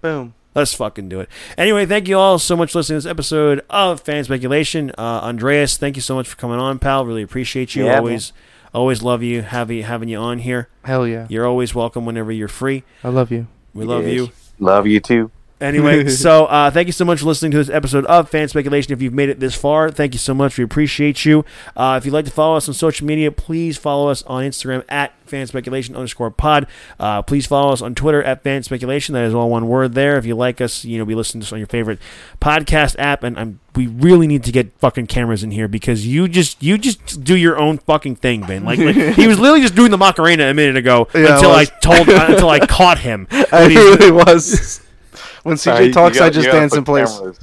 [0.00, 0.34] Boom.
[0.58, 1.28] Let's fucking do it.
[1.56, 4.90] Anyway, thank you all so much for listening to this episode of Fan Speculation.
[4.98, 7.06] Uh, Andreas, thank you so much for coming on, pal.
[7.06, 7.84] Really appreciate you.
[7.84, 7.98] Yeah, man.
[8.00, 8.32] always,
[8.74, 10.68] always love you having having you on here.
[10.82, 11.28] Hell yeah.
[11.30, 12.82] You're always welcome whenever you're free.
[13.04, 13.46] I love you.
[13.72, 14.14] We love Yes.
[14.14, 14.30] you.
[14.58, 15.30] Love you too.
[15.60, 18.92] Anyway, so uh, thank you so much for listening to this episode of Fan Speculation.
[18.92, 20.56] If you've made it this far, thank you so much.
[20.56, 21.44] We appreciate you.
[21.76, 24.84] Uh, if you'd like to follow us on social media, please follow us on Instagram
[24.88, 26.66] at Fan Speculation underscore pod.
[26.98, 29.14] Uh, please follow us on Twitter at Fan Speculation.
[29.14, 30.16] That is all one word there.
[30.16, 31.98] If you like us, you know, be listening to us on your favorite
[32.40, 33.22] podcast app.
[33.24, 36.78] And I'm, we really need to get fucking cameras in here because you just you
[36.78, 38.64] just do your own fucking thing, Ben.
[38.64, 41.60] Like, like he was literally just doing the Macarena a minute ago Yeah, until I
[41.62, 41.72] was.
[41.82, 43.26] told until I caught him.
[43.30, 44.80] I really was.
[45.48, 47.16] When CJ Alright, talks, got- I just you dance put in place.
[47.18, 47.40] cameras.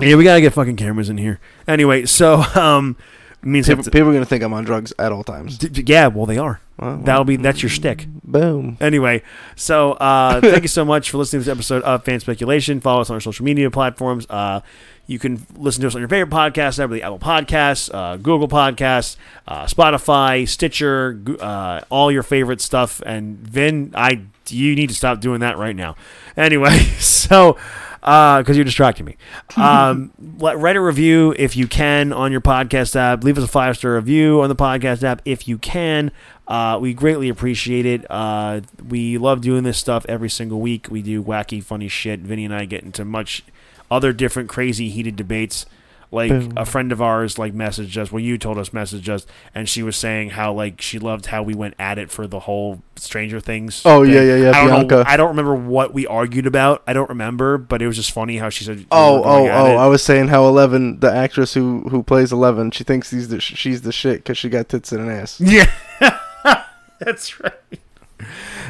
[0.00, 1.38] Yeah, we gotta get fucking cameras in here.
[1.68, 2.96] Anyway, so um,
[3.42, 5.58] means People, have people are gonna think I'm on drugs at all times.
[5.58, 6.60] d- yeah, well they are.
[6.78, 8.06] Well, That'll be that's your stick.
[8.24, 8.76] boom.
[8.80, 9.22] Anyway,
[9.54, 12.80] so uh, thank you so much for listening to this episode of Fan Speculation.
[12.80, 14.26] Follow us on our social media platforms.
[14.28, 14.60] Uh,
[15.06, 18.48] you can listen to us on your favorite podcast app, the Apple Podcasts, uh, Google
[18.48, 19.16] Podcasts,
[19.46, 23.02] uh, Spotify, Stitcher, uh, all your favorite stuff.
[23.04, 25.96] And Vin, I you need to stop doing that right now.
[26.36, 27.56] Anyway, so
[28.02, 29.16] because you're distracting me.
[29.56, 33.22] Um, let, write a review if you can on your podcast app.
[33.22, 36.10] Leave us a five star review on the podcast app if you can.
[36.48, 38.04] Uh, we greatly appreciate it.
[38.10, 40.88] Uh, we love doing this stuff every single week.
[40.90, 42.20] We do wacky, funny shit.
[42.20, 43.44] Vinny and I get into much
[43.90, 45.64] other different, crazy, heated debates.
[46.12, 46.52] Like Boom.
[46.58, 48.12] a friend of ours, like messaged us.
[48.12, 51.42] Well, you told us messaged us, and she was saying how like she loved how
[51.42, 53.80] we went at it for the whole Stranger Things.
[53.86, 54.12] Oh, thing.
[54.12, 54.76] yeah, yeah, yeah, I don't know.
[54.86, 55.04] Bianca.
[55.10, 56.82] I don't remember what we argued about.
[56.86, 58.84] I don't remember, but it was just funny how she said.
[58.92, 59.76] Oh, oh, oh!
[59.76, 63.40] I was saying how Eleven, the actress who who plays Eleven, she thinks he's the
[63.40, 65.40] she's the shit because she got tits and an ass.
[65.40, 65.70] Yeah,
[67.00, 67.54] that's right.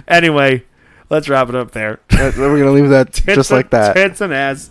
[0.06, 0.62] Anyway,
[1.12, 2.01] let's wrap it up there.
[2.10, 3.94] We're gonna leave that just like that.
[3.94, 4.70] Tits and ass.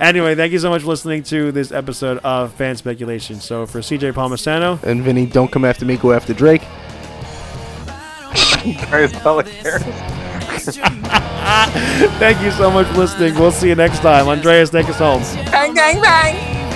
[0.00, 3.36] Anyway, thank you so much for listening to this episode of Fan Speculation.
[3.36, 5.96] So for CJ Palmisano, And Vinny, don't come after me.
[5.98, 6.62] Go after Drake.
[12.22, 13.34] Thank you so much for listening.
[13.34, 14.28] We'll see you next time.
[14.28, 15.22] Andreas, take us home.
[15.50, 16.71] Bang, bang, bang.